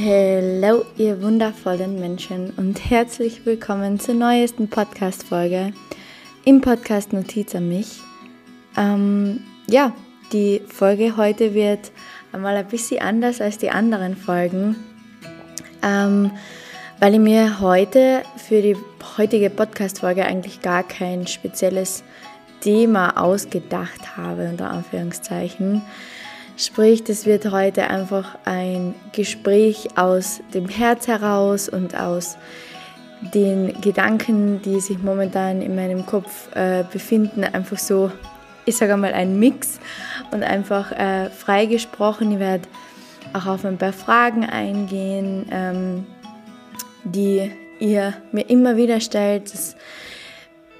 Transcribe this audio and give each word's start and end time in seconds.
Hallo, 0.00 0.84
ihr 0.96 1.20
wundervollen 1.22 1.98
Menschen 1.98 2.52
und 2.56 2.88
herzlich 2.88 3.44
willkommen 3.44 3.98
zur 3.98 4.14
neuesten 4.14 4.68
Podcast-Folge 4.70 5.72
im 6.44 6.60
Podcast 6.60 7.12
Notiz 7.12 7.52
an 7.56 7.68
mich. 7.68 7.98
Ähm, 8.76 9.42
ja, 9.66 9.92
die 10.32 10.62
Folge 10.68 11.16
heute 11.16 11.52
wird 11.52 11.90
einmal 12.30 12.54
ein 12.54 12.68
bisschen 12.68 13.02
anders 13.02 13.40
als 13.40 13.58
die 13.58 13.70
anderen 13.70 14.16
Folgen, 14.16 14.76
ähm, 15.82 16.30
weil 17.00 17.14
ich 17.14 17.20
mir 17.20 17.58
heute 17.58 18.22
für 18.36 18.62
die 18.62 18.76
heutige 19.16 19.50
Podcast-Folge 19.50 20.24
eigentlich 20.24 20.62
gar 20.62 20.84
kein 20.84 21.26
spezielles 21.26 22.04
Thema 22.60 23.20
ausgedacht 23.20 24.16
habe, 24.16 24.48
unter 24.48 24.70
Anführungszeichen. 24.70 25.82
Sprich, 26.58 27.04
das 27.04 27.24
wird 27.24 27.52
heute 27.52 27.88
einfach 27.88 28.36
ein 28.44 28.96
Gespräch 29.12 29.96
aus 29.96 30.40
dem 30.52 30.68
Herz 30.68 31.06
heraus 31.06 31.68
und 31.68 31.96
aus 31.96 32.36
den 33.32 33.80
Gedanken, 33.80 34.60
die 34.62 34.80
sich 34.80 34.98
momentan 34.98 35.62
in 35.62 35.76
meinem 35.76 36.04
Kopf 36.04 36.52
äh, 36.56 36.82
befinden, 36.92 37.44
einfach 37.44 37.78
so, 37.78 38.10
ich 38.64 38.76
sage 38.76 38.96
mal, 38.96 39.12
ein 39.12 39.38
Mix 39.38 39.78
und 40.32 40.42
einfach 40.42 40.90
äh, 40.90 41.30
frei. 41.30 41.62
Ich 41.70 41.86
werde 41.96 42.68
auch 43.34 43.46
auf 43.46 43.64
ein 43.64 43.78
paar 43.78 43.92
Fragen 43.92 44.44
eingehen, 44.44 45.46
ähm, 45.52 46.06
die 47.04 47.52
ihr 47.78 48.14
mir 48.32 48.50
immer 48.50 48.76
wieder 48.76 49.00
stellt. 49.00 49.54
Das 49.54 49.76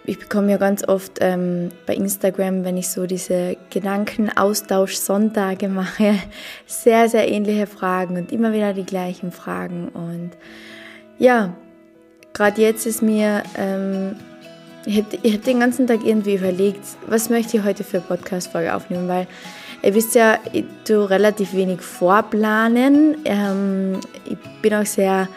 ich 0.08 0.18
bekomme 0.18 0.50
ja 0.50 0.56
ganz 0.56 0.88
oft 0.88 1.18
ähm, 1.20 1.68
bei 1.84 1.94
Instagram, 1.94 2.64
wenn 2.64 2.78
ich 2.78 2.88
so 2.88 3.06
diese 3.06 3.58
Gedankenaustausch-Sonntage 3.68 5.68
mache, 5.68 6.14
sehr, 6.66 7.10
sehr 7.10 7.30
ähnliche 7.30 7.66
Fragen 7.66 8.16
und 8.16 8.32
immer 8.32 8.54
wieder 8.54 8.72
die 8.72 8.86
gleichen 8.86 9.32
Fragen. 9.32 9.88
Und 9.88 10.30
ja, 11.18 11.54
gerade 12.32 12.62
jetzt 12.62 12.86
ist 12.86 13.02
mir, 13.02 13.42
ähm, 13.56 14.16
ich 14.86 14.96
habe 14.96 15.18
hab 15.30 15.44
den 15.44 15.60
ganzen 15.60 15.86
Tag 15.86 16.02
irgendwie 16.02 16.36
überlegt, 16.36 16.80
was 17.06 17.28
möchte 17.28 17.58
ich 17.58 17.64
heute 17.64 17.84
für 17.84 18.00
Podcast-Folge 18.00 18.74
aufnehmen, 18.74 19.08
weil 19.08 19.26
ihr 19.82 19.94
wisst 19.94 20.14
ja, 20.14 20.38
ich 20.54 20.64
tue 20.86 21.10
relativ 21.10 21.52
wenig 21.52 21.82
vorplanen. 21.82 23.18
Ähm, 23.26 24.00
ich 24.24 24.38
bin 24.62 24.72
auch 24.72 24.86
sehr 24.86 25.28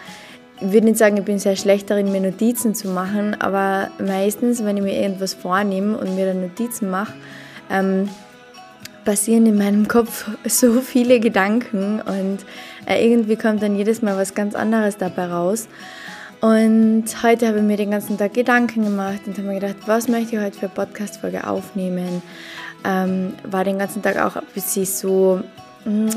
ich 0.61 0.71
würde 0.71 0.85
nicht 0.85 0.97
sagen, 0.97 1.17
ich 1.17 1.23
bin 1.23 1.39
sehr 1.39 1.55
schlecht 1.55 1.89
darin, 1.89 2.11
mir 2.11 2.21
Notizen 2.21 2.75
zu 2.75 2.87
machen, 2.89 3.35
aber 3.41 3.89
meistens, 3.99 4.63
wenn 4.63 4.77
ich 4.77 4.83
mir 4.83 5.01
irgendwas 5.01 5.33
vornehme 5.33 5.97
und 5.97 6.15
mir 6.15 6.27
dann 6.27 6.41
Notizen 6.41 6.89
mache, 6.89 7.13
ähm, 7.69 8.09
passieren 9.03 9.47
in 9.47 9.57
meinem 9.57 9.87
Kopf 9.87 10.29
so 10.45 10.81
viele 10.81 11.19
Gedanken 11.19 11.99
und 12.01 12.45
äh, 12.85 13.03
irgendwie 13.03 13.37
kommt 13.37 13.63
dann 13.63 13.75
jedes 13.75 14.03
Mal 14.03 14.17
was 14.17 14.35
ganz 14.35 14.53
anderes 14.53 14.97
dabei 14.97 15.25
raus. 15.27 15.67
Und 16.41 17.05
heute 17.21 17.47
habe 17.47 17.57
ich 17.57 17.63
mir 17.63 17.77
den 17.77 17.91
ganzen 17.91 18.17
Tag 18.17 18.33
Gedanken 18.33 18.83
gemacht 18.83 19.21
und 19.27 19.37
habe 19.37 19.47
mir 19.47 19.59
gedacht, 19.59 19.75
was 19.85 20.07
möchte 20.07 20.35
ich 20.35 20.41
heute 20.41 20.57
für 20.57 20.69
Podcast-Folge 20.69 21.47
aufnehmen? 21.47 22.21
Ähm, 22.83 23.33
war 23.43 23.63
den 23.63 23.77
ganzen 23.77 24.01
Tag 24.01 24.17
auch 24.17 24.35
ein 24.35 24.43
bisschen 24.53 24.85
so 24.85 25.41
hm, 25.83 26.09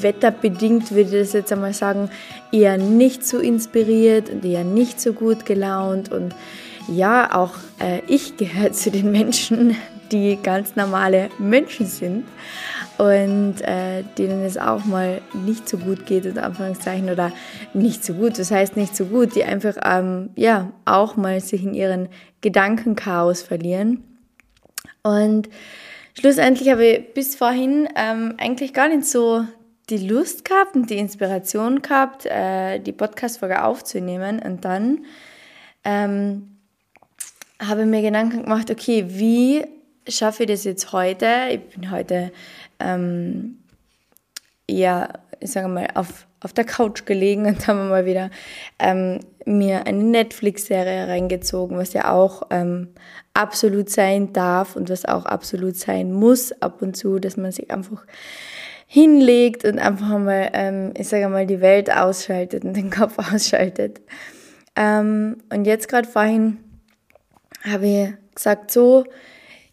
wetterbedingt, 0.00 0.90
würde 0.90 1.16
ich 1.16 1.24
das 1.26 1.32
jetzt 1.32 1.52
einmal 1.52 1.72
sagen, 1.72 2.10
eher 2.52 2.78
nicht 2.78 3.26
so 3.26 3.38
inspiriert 3.38 4.30
und 4.30 4.44
eher 4.44 4.64
nicht 4.64 5.00
so 5.00 5.12
gut 5.12 5.46
gelaunt. 5.46 6.12
Und 6.12 6.34
ja, 6.88 7.34
auch 7.34 7.54
äh, 7.80 8.00
ich 8.06 8.36
gehöre 8.36 8.72
zu 8.72 8.90
den 8.90 9.10
Menschen, 9.10 9.76
die 10.12 10.38
ganz 10.42 10.76
normale 10.76 11.30
Menschen 11.38 11.86
sind 11.86 12.24
und 12.98 13.60
äh, 13.62 14.04
denen 14.16 14.44
es 14.44 14.56
auch 14.56 14.84
mal 14.84 15.20
nicht 15.32 15.68
so 15.68 15.78
gut 15.78 16.06
geht, 16.06 16.26
in 16.26 16.38
Anführungszeichen, 16.38 17.10
oder 17.10 17.32
nicht 17.72 18.04
so 18.04 18.14
gut, 18.14 18.38
das 18.38 18.50
heißt 18.50 18.76
nicht 18.76 18.94
so 18.94 19.06
gut, 19.06 19.34
die 19.34 19.44
einfach 19.44 19.74
ähm, 19.84 20.30
ja 20.36 20.70
auch 20.84 21.16
mal 21.16 21.40
sich 21.40 21.64
in 21.64 21.74
ihren 21.74 22.08
Gedankenchaos 22.40 23.42
verlieren. 23.42 24.04
Und 25.02 25.48
schlussendlich 26.18 26.70
habe 26.70 26.86
ich 26.86 27.14
bis 27.14 27.34
vorhin 27.34 27.88
ähm, 27.96 28.34
eigentlich 28.38 28.72
gar 28.72 28.88
nicht 28.88 29.06
so 29.06 29.44
die 29.90 29.98
Lust 29.98 30.44
gehabt 30.44 30.76
und 30.76 30.88
die 30.88 30.98
Inspiration 30.98 31.82
gehabt, 31.82 32.26
äh, 32.26 32.78
die 32.78 32.92
Podcast-Folge 32.92 33.64
aufzunehmen. 33.64 34.40
Und 34.40 34.64
dann 34.64 35.04
ähm, 35.84 36.56
habe 37.60 37.82
ich 37.82 37.86
mir 37.86 38.02
Gedanken 38.02 38.44
gemacht, 38.44 38.70
okay, 38.70 39.04
wie 39.08 39.64
schaffe 40.08 40.44
ich 40.44 40.50
das 40.50 40.64
jetzt 40.64 40.92
heute? 40.92 41.26
Ich 41.50 41.60
bin 41.74 41.90
heute 41.90 42.32
ähm, 42.80 43.58
eher, 44.66 45.20
ich 45.40 45.50
sage 45.52 45.68
mal, 45.68 45.88
auf, 45.94 46.26
auf 46.40 46.52
der 46.52 46.64
Couch 46.64 47.04
gelegen 47.04 47.46
und 47.46 47.66
habe 47.66 47.80
mal 47.80 48.06
wieder 48.06 48.30
ähm, 48.78 49.20
mir 49.44 49.86
eine 49.86 50.02
Netflix-Serie 50.02 51.08
reingezogen, 51.08 51.76
was 51.76 51.92
ja 51.92 52.10
auch 52.10 52.44
ähm, 52.50 52.88
absolut 53.34 53.90
sein 53.90 54.32
darf 54.32 54.76
und 54.76 54.88
was 54.88 55.04
auch 55.04 55.26
absolut 55.26 55.76
sein 55.76 56.12
muss 56.12 56.52
ab 56.62 56.80
und 56.80 56.96
zu, 56.96 57.18
dass 57.18 57.36
man 57.36 57.52
sich 57.52 57.70
einfach 57.70 58.06
hinlegt 58.94 59.64
und 59.64 59.80
einfach 59.80 60.18
mal, 60.18 60.50
ähm, 60.52 60.92
ich 60.96 61.08
sage 61.08 61.28
mal, 61.28 61.48
die 61.48 61.60
Welt 61.60 61.90
ausschaltet 61.90 62.64
und 62.64 62.76
den 62.76 62.90
Kopf 62.90 63.18
ausschaltet. 63.34 64.00
Ähm, 64.76 65.38
und 65.52 65.64
jetzt 65.64 65.88
gerade 65.88 66.08
vorhin 66.08 66.58
habe 67.64 67.86
ich 67.88 68.34
gesagt, 68.36 68.70
so, 68.70 69.04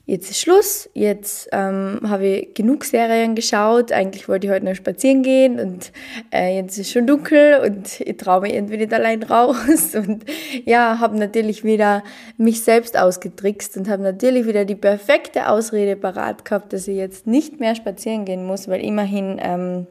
jetzt 0.05 0.29
ist 0.29 0.39
Schluss, 0.39 0.89
jetzt 0.93 1.49
ähm, 1.51 1.99
habe 2.03 2.25
ich 2.25 2.53
genug 2.53 2.83
Serien 2.83 3.35
geschaut, 3.35 3.91
eigentlich 3.91 4.27
wollte 4.27 4.47
ich 4.47 4.53
heute 4.53 4.65
noch 4.65 4.75
spazieren 4.75 5.23
gehen 5.23 5.59
und 5.59 5.91
äh, 6.33 6.55
jetzt 6.55 6.77
ist 6.77 6.91
schon 6.91 7.07
dunkel 7.07 7.59
und 7.65 8.01
ich 8.01 8.17
traue 8.17 8.41
mich 8.41 8.53
irgendwie 8.53 8.77
nicht 8.77 8.93
allein 8.93 9.23
raus. 9.23 9.95
Und 9.95 10.25
ja, 10.65 10.99
habe 10.99 11.17
natürlich 11.17 11.63
wieder 11.63 12.03
mich 12.37 12.63
selbst 12.63 12.97
ausgetrickst 12.97 13.77
und 13.77 13.89
habe 13.89 14.03
natürlich 14.03 14.45
wieder 14.45 14.65
die 14.65 14.75
perfekte 14.75 15.49
Ausrede 15.49 15.95
parat 15.95 16.45
gehabt, 16.45 16.73
dass 16.73 16.87
ich 16.87 16.97
jetzt 16.97 17.27
nicht 17.27 17.59
mehr 17.59 17.75
spazieren 17.75 18.25
gehen 18.25 18.45
muss, 18.45 18.67
weil 18.67 18.83
immerhin, 18.83 19.39
ähm, 19.41 19.87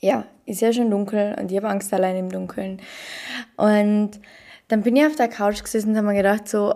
ja, 0.00 0.24
ist 0.46 0.60
ja 0.60 0.72
schon 0.72 0.90
dunkel 0.90 1.36
und 1.40 1.50
ich 1.50 1.56
habe 1.56 1.68
Angst 1.68 1.92
allein 1.92 2.16
im 2.16 2.28
Dunkeln. 2.30 2.80
Und 3.56 4.12
dann 4.68 4.82
bin 4.82 4.96
ich 4.96 5.06
auf 5.06 5.16
der 5.16 5.28
Couch 5.28 5.62
gesessen 5.62 5.90
und 5.90 5.96
habe 5.96 6.08
mir 6.08 6.14
gedacht 6.14 6.48
so, 6.48 6.74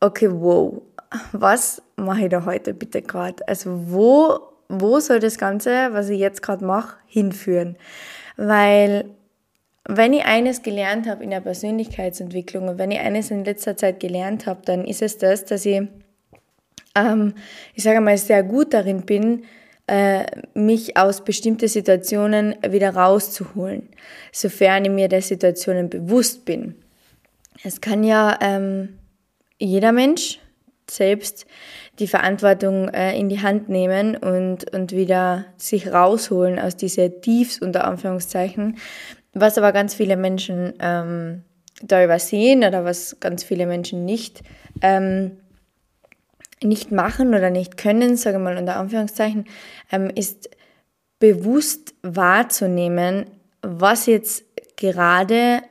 okay, 0.00 0.28
wow, 0.30 0.82
was 1.32 1.82
mache 1.96 2.24
ich 2.24 2.28
da 2.30 2.44
heute 2.44 2.74
bitte 2.74 3.02
gerade? 3.02 3.46
Also 3.48 3.90
wo, 3.90 4.40
wo 4.68 5.00
soll 5.00 5.20
das 5.20 5.38
Ganze, 5.38 5.92
was 5.92 6.08
ich 6.08 6.18
jetzt 6.18 6.42
gerade 6.42 6.64
mache, 6.64 6.96
hinführen? 7.06 7.76
Weil 8.36 9.06
wenn 9.88 10.12
ich 10.12 10.24
eines 10.24 10.62
gelernt 10.62 11.08
habe 11.08 11.22
in 11.22 11.30
der 11.30 11.40
Persönlichkeitsentwicklung 11.40 12.68
und 12.68 12.78
wenn 12.78 12.90
ich 12.90 12.98
eines 12.98 13.30
in 13.30 13.44
letzter 13.44 13.76
Zeit 13.76 14.00
gelernt 14.00 14.46
habe, 14.46 14.60
dann 14.64 14.84
ist 14.84 15.02
es 15.02 15.18
das, 15.18 15.44
dass 15.44 15.64
ich, 15.64 15.82
ähm, 16.96 17.34
ich 17.74 17.82
sage 17.82 18.00
mal, 18.00 18.18
sehr 18.18 18.42
gut 18.42 18.74
darin 18.74 19.02
bin, 19.02 19.44
äh, 19.86 20.24
mich 20.54 20.96
aus 20.96 21.24
bestimmten 21.24 21.68
Situationen 21.68 22.56
wieder 22.68 22.96
rauszuholen, 22.96 23.88
sofern 24.32 24.84
ich 24.84 24.90
mir 24.90 25.08
der 25.08 25.22
Situationen 25.22 25.88
bewusst 25.88 26.44
bin. 26.44 26.74
Es 27.62 27.80
kann 27.80 28.02
ja 28.02 28.36
ähm, 28.40 28.98
jeder 29.58 29.92
Mensch 29.92 30.40
selbst 30.90 31.46
die 31.98 32.06
Verantwortung 32.06 32.88
äh, 32.88 33.18
in 33.18 33.28
die 33.28 33.40
Hand 33.40 33.68
nehmen 33.68 34.16
und, 34.16 34.72
und 34.74 34.92
wieder 34.92 35.46
sich 35.56 35.92
rausholen 35.92 36.58
aus 36.58 36.76
diese 36.76 37.20
Tiefs 37.20 37.60
unter 37.60 37.84
Anführungszeichen, 37.84 38.78
was 39.32 39.58
aber 39.58 39.72
ganz 39.72 39.94
viele 39.94 40.16
Menschen 40.16 40.74
ähm, 40.80 41.42
da 41.82 42.02
übersehen 42.02 42.64
oder 42.64 42.84
was 42.84 43.18
ganz 43.20 43.44
viele 43.44 43.66
Menschen 43.66 44.04
nicht, 44.04 44.42
ähm, 44.80 45.38
nicht 46.62 46.90
machen 46.90 47.34
oder 47.34 47.50
nicht 47.50 47.76
können, 47.76 48.16
sage 48.16 48.38
ich 48.38 48.42
mal 48.42 48.56
unter 48.56 48.76
Anführungszeichen, 48.76 49.46
ähm, 49.92 50.10
ist 50.14 50.50
bewusst 51.18 51.94
wahrzunehmen, 52.02 53.26
was 53.62 54.06
jetzt 54.06 54.44
gerade 54.76 55.62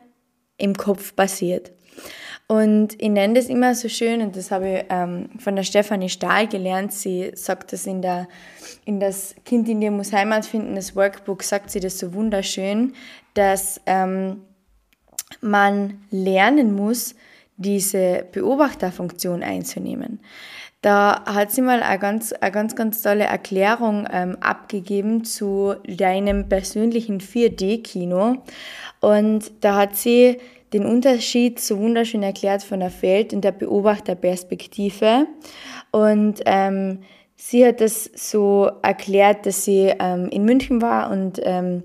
im 0.57 0.75
Kopf 0.75 1.15
passiert. 1.15 1.71
Und 2.47 3.01
ich 3.01 3.09
nenne 3.09 3.33
das 3.33 3.47
immer 3.47 3.73
so 3.73 3.89
schön, 3.89 4.21
und 4.21 4.35
das 4.35 4.51
habe 4.51 4.69
ich 4.69 4.85
ähm, 4.89 5.29
von 5.39 5.55
der 5.55 5.63
Stefanie 5.63 6.09
Stahl 6.09 6.47
gelernt. 6.47 6.93
Sie 6.93 7.31
sagt 7.33 7.73
das 7.73 7.87
in, 7.87 8.03
der, 8.03 8.27
in 8.85 8.99
das 8.99 9.33
Kind 9.45 9.67
in 9.67 9.81
dir 9.81 9.89
muss 9.89 10.13
Heimat 10.13 10.45
finden, 10.45 10.75
das 10.75 10.95
Workbook, 10.95 11.41
sagt 11.41 11.71
sie 11.71 11.79
das 11.79 11.97
so 11.97 12.13
wunderschön, 12.13 12.93
dass 13.33 13.81
ähm, 13.87 14.41
man 15.41 16.01
lernen 16.11 16.75
muss, 16.75 17.15
diese 17.57 18.25
Beobachterfunktion 18.31 19.41
einzunehmen. 19.41 20.19
Da 20.81 21.23
hat 21.25 21.51
sie 21.51 21.63
mal 21.63 21.81
eine 21.81 21.97
ganz, 21.97 22.31
eine 22.31 22.51
ganz, 22.51 22.75
ganz 22.75 23.01
tolle 23.01 23.23
Erklärung 23.23 24.07
ähm, 24.11 24.37
abgegeben 24.39 25.23
zu 25.23 25.73
deinem 25.87 26.47
persönlichen 26.47 27.19
4D-Kino. 27.21 28.43
Und 28.99 29.51
da 29.61 29.77
hat 29.77 29.95
sie 29.95 30.37
den 30.73 30.85
Unterschied 30.85 31.59
so 31.59 31.79
wunderschön 31.79 32.23
erklärt 32.23 32.63
von 32.63 32.79
der 32.79 32.89
Feld- 32.89 33.33
und 33.33 33.41
der 33.41 33.51
Beobachterperspektive. 33.51 35.27
Und 35.91 36.41
ähm, 36.45 36.99
sie 37.35 37.65
hat 37.65 37.81
das 37.81 38.09
so 38.15 38.69
erklärt, 38.81 39.45
dass 39.45 39.65
sie 39.65 39.93
ähm, 39.99 40.29
in 40.29 40.45
München 40.45 40.81
war 40.81 41.11
und 41.11 41.39
ähm, 41.43 41.83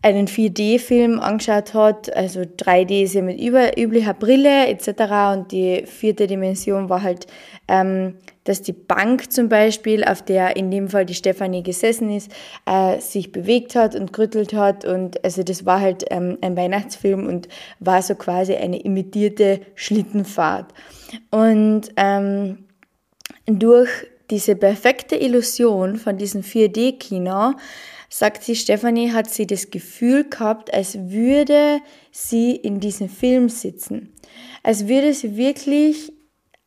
einen 0.00 0.28
4D-Film 0.28 1.18
angeschaut 1.18 1.74
hat. 1.74 2.14
Also 2.14 2.40
3D 2.40 3.02
ist 3.02 3.14
ja 3.14 3.22
mit 3.22 3.40
über, 3.40 3.76
üblicher 3.78 4.14
Brille 4.14 4.68
etc. 4.68 4.88
Und 5.32 5.52
die 5.52 5.84
vierte 5.86 6.26
Dimension 6.26 6.88
war 6.88 7.02
halt, 7.02 7.26
ähm, 7.66 8.14
dass 8.44 8.62
die 8.62 8.72
Bank 8.72 9.32
zum 9.32 9.48
Beispiel, 9.48 10.04
auf 10.04 10.22
der 10.22 10.56
in 10.56 10.70
dem 10.70 10.88
Fall 10.88 11.04
die 11.04 11.14
Stefanie 11.14 11.62
gesessen 11.62 12.10
ist, 12.10 12.30
äh, 12.64 13.00
sich 13.00 13.32
bewegt 13.32 13.74
hat 13.74 13.94
und 13.94 14.12
gerüttelt 14.12 14.54
hat. 14.54 14.84
Und 14.84 15.22
also 15.24 15.42
das 15.42 15.66
war 15.66 15.80
halt 15.80 16.04
ähm, 16.10 16.38
ein 16.40 16.56
Weihnachtsfilm 16.56 17.26
und 17.26 17.48
war 17.80 18.00
so 18.00 18.14
quasi 18.14 18.54
eine 18.54 18.80
imitierte 18.80 19.60
Schlittenfahrt. 19.74 20.72
Und 21.30 21.90
ähm, 21.96 22.64
durch 23.46 23.90
diese 24.30 24.56
perfekte 24.56 25.16
Illusion 25.16 25.96
von 25.96 26.18
diesem 26.18 26.42
4D-Kino 26.42 27.54
sagt 28.08 28.42
sie, 28.42 28.56
Stefanie 28.56 29.12
hat 29.12 29.30
sie 29.30 29.46
das 29.46 29.70
Gefühl 29.70 30.24
gehabt, 30.28 30.72
als 30.72 30.98
würde 31.10 31.80
sie 32.10 32.56
in 32.56 32.80
diesem 32.80 33.08
Film 33.08 33.48
sitzen. 33.48 34.14
Als 34.62 34.88
würde 34.88 35.12
sie 35.12 35.36
wirklich 35.36 36.12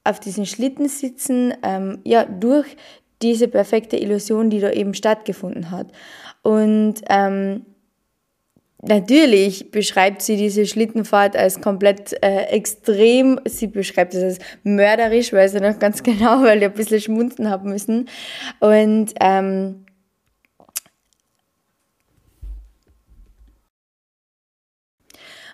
auf 0.04 0.20
diesen 0.20 0.46
Schlitten 0.46 0.88
sitzen, 0.88 1.54
ähm, 1.64 2.00
ja, 2.04 2.26
durch 2.26 2.76
diese 3.22 3.48
perfekte 3.48 3.98
Illusion, 3.98 4.50
die 4.50 4.60
da 4.60 4.72
eben 4.72 4.94
stattgefunden 4.94 5.72
hat. 5.72 5.88
Und 6.42 7.02
ähm, 7.10 7.66
Natürlich 8.84 9.70
beschreibt 9.70 10.24
sie 10.24 10.38
diese 10.38 10.66
Schlittenfahrt 10.66 11.36
als 11.36 11.62
komplett 11.62 12.14
äh, 12.24 12.46
extrem. 12.46 13.40
Sie 13.46 13.68
beschreibt 13.68 14.16
es 14.16 14.24
als 14.24 14.40
mörderisch, 14.64 15.32
weiß 15.32 15.54
ich 15.54 15.62
noch 15.62 15.78
ganz 15.78 16.02
genau, 16.04 16.42
weil 16.42 16.58
ich 16.58 16.66
ein 16.66 16.74
bisschen 16.74 17.00
schmunzen 17.00 17.50
haben 17.50 17.70
müssen. 17.70 18.10
Und 18.60 19.14
ähm, 19.20 19.86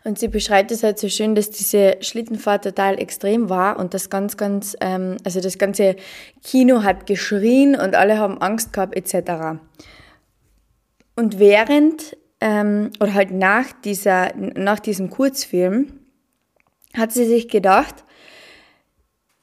Und 0.08 0.18
sie 0.18 0.30
beschreibt 0.30 0.72
es 0.72 0.84
halt 0.84 0.98
so 1.00 1.10
schön, 1.10 1.36
dass 1.36 1.50
diese 1.50 1.98
Schlittenfahrt 2.00 2.64
total 2.64 2.98
extrem 2.98 3.50
war 3.50 3.78
und 3.78 3.94
das 3.94 4.10
ganz, 4.10 4.38
ganz, 4.38 4.74
ähm, 4.80 5.18
also 5.26 5.42
das 5.42 5.58
ganze 5.58 5.98
Kino 6.42 6.84
hat 6.84 7.08
geschrien 7.08 7.76
und 7.76 7.94
alle 7.94 8.18
haben 8.18 8.38
Angst 8.38 8.72
gehabt 8.72 8.96
etc. 8.96 9.60
Und 11.18 11.40
während 11.40 12.16
ähm, 12.40 12.92
oder 13.02 13.16
halt 13.16 13.32
nach 13.32 13.74
dieser, 13.84 14.34
nach 14.38 14.80
diesem 14.80 15.10
Kurzfilm 15.10 16.00
hat 16.94 17.12
sie 17.12 17.26
sich 17.26 17.50
gedacht, 17.50 18.06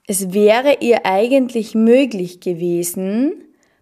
es 0.07 0.33
wäre 0.33 0.79
ihr 0.81 1.05
eigentlich 1.05 1.75
möglich 1.75 2.41
gewesen, 2.41 3.35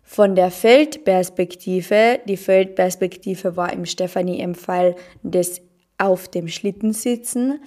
von 0.03 0.35
der 0.35 0.51
Feldperspektive, 0.51 2.19
die 2.27 2.37
Feldperspektive 2.37 3.57
war 3.57 3.73
im 3.73 3.87
Stefanie 3.87 4.41
im 4.41 4.57
Fall 4.57 4.97
des 5.23 5.63
auf 6.03 6.29
dem 6.29 6.49
Schlitten 6.49 6.93
sitzen, 6.93 7.61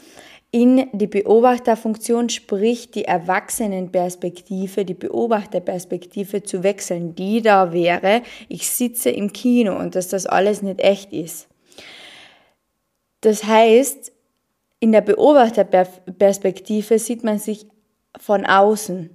in 0.52 0.88
die 0.94 1.08
Beobachterfunktion, 1.08 2.30
sprich 2.30 2.90
die 2.90 3.04
Erwachsenenperspektive, 3.04 4.86
die 4.86 4.94
Beobachterperspektive 4.94 6.44
zu 6.44 6.64
wechseln, 6.64 7.14
die 7.14 7.42
da 7.42 7.74
wäre, 7.74 8.22
ich 8.48 8.70
sitze 8.70 9.10
im 9.10 9.34
Kino 9.34 9.78
und 9.78 9.96
dass 9.96 10.08
das 10.08 10.26
alles 10.26 10.62
nicht 10.62 10.80
echt 10.80 11.12
ist. 11.12 11.48
Das 13.20 13.44
heißt, 13.44 14.14
in 14.80 14.92
der 14.94 15.02
Beobachterperspektive 15.02 17.00
sieht 17.00 17.24
man 17.24 17.40
sich 17.40 17.66
von 18.18 18.46
außen. 18.46 19.10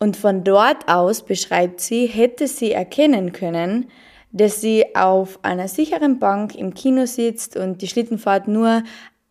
Und 0.00 0.16
von 0.16 0.44
dort 0.44 0.88
aus, 0.88 1.24
beschreibt 1.24 1.80
sie, 1.80 2.06
hätte 2.06 2.48
sie 2.48 2.72
erkennen 2.72 3.32
können, 3.32 3.90
dass 4.32 4.60
sie 4.60 4.94
auf 4.94 5.42
einer 5.42 5.68
sicheren 5.68 6.18
Bank 6.18 6.54
im 6.54 6.74
Kino 6.74 7.06
sitzt 7.06 7.56
und 7.56 7.82
die 7.82 7.88
Schlittenfahrt 7.88 8.48
nur 8.48 8.82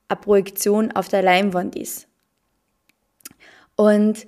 eine 0.08 0.20
Projektion 0.22 0.92
auf 0.92 1.08
der 1.08 1.22
Leinwand 1.22 1.76
ist. 1.76 2.08
Und 3.76 4.26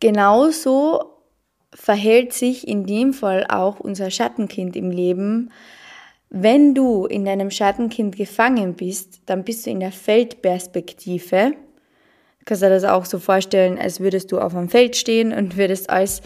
genauso 0.00 1.12
verhält 1.74 2.32
sich 2.32 2.68
in 2.68 2.86
dem 2.86 3.12
Fall 3.12 3.46
auch 3.48 3.80
unser 3.80 4.10
Schattenkind 4.10 4.76
im 4.76 4.90
Leben. 4.90 5.50
Wenn 6.28 6.74
du 6.74 7.06
in 7.06 7.24
deinem 7.24 7.50
Schattenkind 7.50 8.16
gefangen 8.16 8.74
bist, 8.74 9.22
dann 9.26 9.44
bist 9.44 9.66
du 9.66 9.70
in 9.70 9.80
der 9.80 9.92
Feldperspektive. 9.92 11.52
Du 12.38 12.44
kannst 12.44 12.62
dir 12.62 12.70
das 12.70 12.84
auch 12.84 13.04
so 13.04 13.18
vorstellen, 13.18 13.78
als 13.78 14.00
würdest 14.00 14.32
du 14.32 14.38
auf 14.38 14.54
einem 14.54 14.68
Feld 14.68 14.96
stehen 14.96 15.32
und 15.32 15.56
würdest 15.56 15.90
alles 15.90 16.22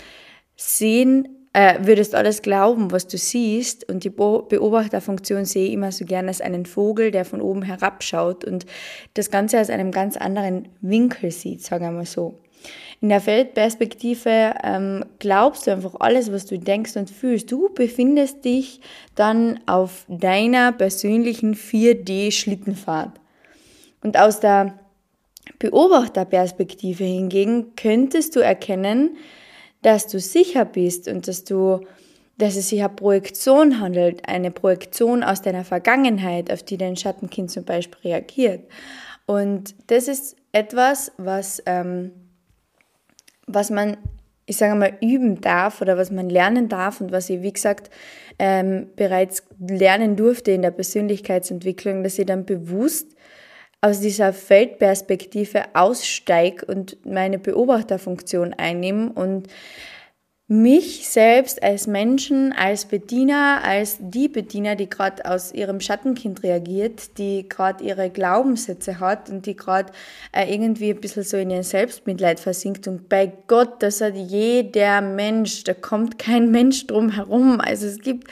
sehen, 0.56 1.35
äh, 1.56 1.86
würdest 1.86 2.14
alles 2.14 2.42
glauben, 2.42 2.90
was 2.90 3.06
du 3.06 3.16
siehst. 3.16 3.88
Und 3.88 4.04
die 4.04 4.10
Beobachterfunktion 4.10 5.46
sehe 5.46 5.68
ich 5.68 5.72
immer 5.72 5.90
so 5.90 6.04
gerne 6.04 6.28
als 6.28 6.42
einen 6.42 6.66
Vogel, 6.66 7.10
der 7.10 7.24
von 7.24 7.40
oben 7.40 7.62
herabschaut 7.62 8.44
und 8.44 8.66
das 9.14 9.30
Ganze 9.30 9.58
aus 9.58 9.70
einem 9.70 9.90
ganz 9.90 10.18
anderen 10.18 10.68
Winkel 10.82 11.30
sieht, 11.30 11.62
sagen 11.62 11.86
wir 11.86 11.92
mal 11.92 12.04
so. 12.04 12.38
In 13.00 13.08
der 13.08 13.22
Feldperspektive 13.22 14.52
ähm, 14.64 15.06
glaubst 15.18 15.66
du 15.66 15.70
einfach 15.70 15.94
alles, 15.98 16.30
was 16.30 16.44
du 16.44 16.58
denkst 16.58 16.94
und 16.96 17.08
fühlst. 17.08 17.50
Du 17.50 17.70
befindest 17.72 18.44
dich 18.44 18.82
dann 19.14 19.60
auf 19.64 20.04
deiner 20.08 20.72
persönlichen 20.72 21.54
4D-Schlittenfahrt. 21.54 23.18
Und 24.02 24.18
aus 24.18 24.40
der 24.40 24.78
Beobachterperspektive 25.58 27.04
hingegen 27.04 27.76
könntest 27.76 28.36
du 28.36 28.40
erkennen, 28.40 29.16
dass 29.86 30.08
du 30.08 30.18
sicher 30.18 30.64
bist 30.64 31.06
und 31.06 31.28
dass 31.28 31.44
du 31.44 31.80
dass 32.38 32.56
es 32.56 32.68
sich 32.68 32.80
eine 32.80 32.90
Projektion 32.90 33.80
handelt, 33.80 34.28
eine 34.28 34.50
Projektion 34.50 35.22
aus 35.22 35.40
deiner 35.40 35.64
Vergangenheit, 35.64 36.52
auf 36.52 36.62
die 36.62 36.76
dein 36.76 36.96
Schattenkind 36.96 37.50
zum 37.50 37.64
Beispiel 37.64 38.10
reagiert. 38.10 38.68
Und 39.24 39.74
das 39.86 40.06
ist 40.06 40.36
etwas, 40.52 41.12
was, 41.16 41.62
ähm, 41.64 42.12
was 43.46 43.70
man, 43.70 43.96
ich 44.44 44.58
sage 44.58 44.74
mal, 44.74 44.98
üben 45.00 45.40
darf 45.40 45.80
oder 45.80 45.96
was 45.96 46.10
man 46.10 46.28
lernen 46.28 46.68
darf 46.68 47.00
und 47.00 47.10
was 47.10 47.30
ich, 47.30 47.40
wie 47.40 47.54
gesagt, 47.54 47.88
ähm, 48.38 48.88
bereits 48.96 49.44
lernen 49.58 50.16
durfte 50.16 50.50
in 50.50 50.60
der 50.60 50.72
Persönlichkeitsentwicklung, 50.72 52.02
dass 52.02 52.18
ich 52.18 52.26
dann 52.26 52.44
bewusst 52.44 53.15
aus 53.80 54.00
dieser 54.00 54.32
Feldperspektive 54.32 55.64
aussteige 55.74 56.66
und 56.66 57.04
meine 57.06 57.38
Beobachterfunktion 57.38 58.54
einnehme 58.54 59.12
und 59.12 59.48
mich 60.48 61.08
selbst 61.08 61.60
als 61.60 61.88
Menschen, 61.88 62.52
als 62.52 62.84
Bediener, 62.84 63.62
als 63.64 63.96
die 63.98 64.28
Bediener, 64.28 64.76
die 64.76 64.88
gerade 64.88 65.24
aus 65.24 65.52
ihrem 65.52 65.80
Schattenkind 65.80 66.44
reagiert, 66.44 67.18
die 67.18 67.48
gerade 67.48 67.82
ihre 67.82 68.10
Glaubenssätze 68.10 69.00
hat 69.00 69.28
und 69.28 69.46
die 69.46 69.56
gerade 69.56 69.92
äh, 70.30 70.52
irgendwie 70.52 70.90
ein 70.90 71.00
bisschen 71.00 71.24
so 71.24 71.36
in 71.36 71.50
ihren 71.50 71.64
Selbstmitleid 71.64 72.38
versinkt. 72.38 72.86
Und 72.86 73.08
bei 73.08 73.32
Gott, 73.48 73.82
das 73.82 74.00
hat 74.00 74.14
jeder 74.14 75.00
Mensch, 75.00 75.64
da 75.64 75.74
kommt 75.74 76.16
kein 76.16 76.50
Mensch 76.52 76.86
drum 76.86 77.10
herum. 77.10 77.60
Also 77.60 77.88
es 77.88 77.98
gibt, 77.98 78.30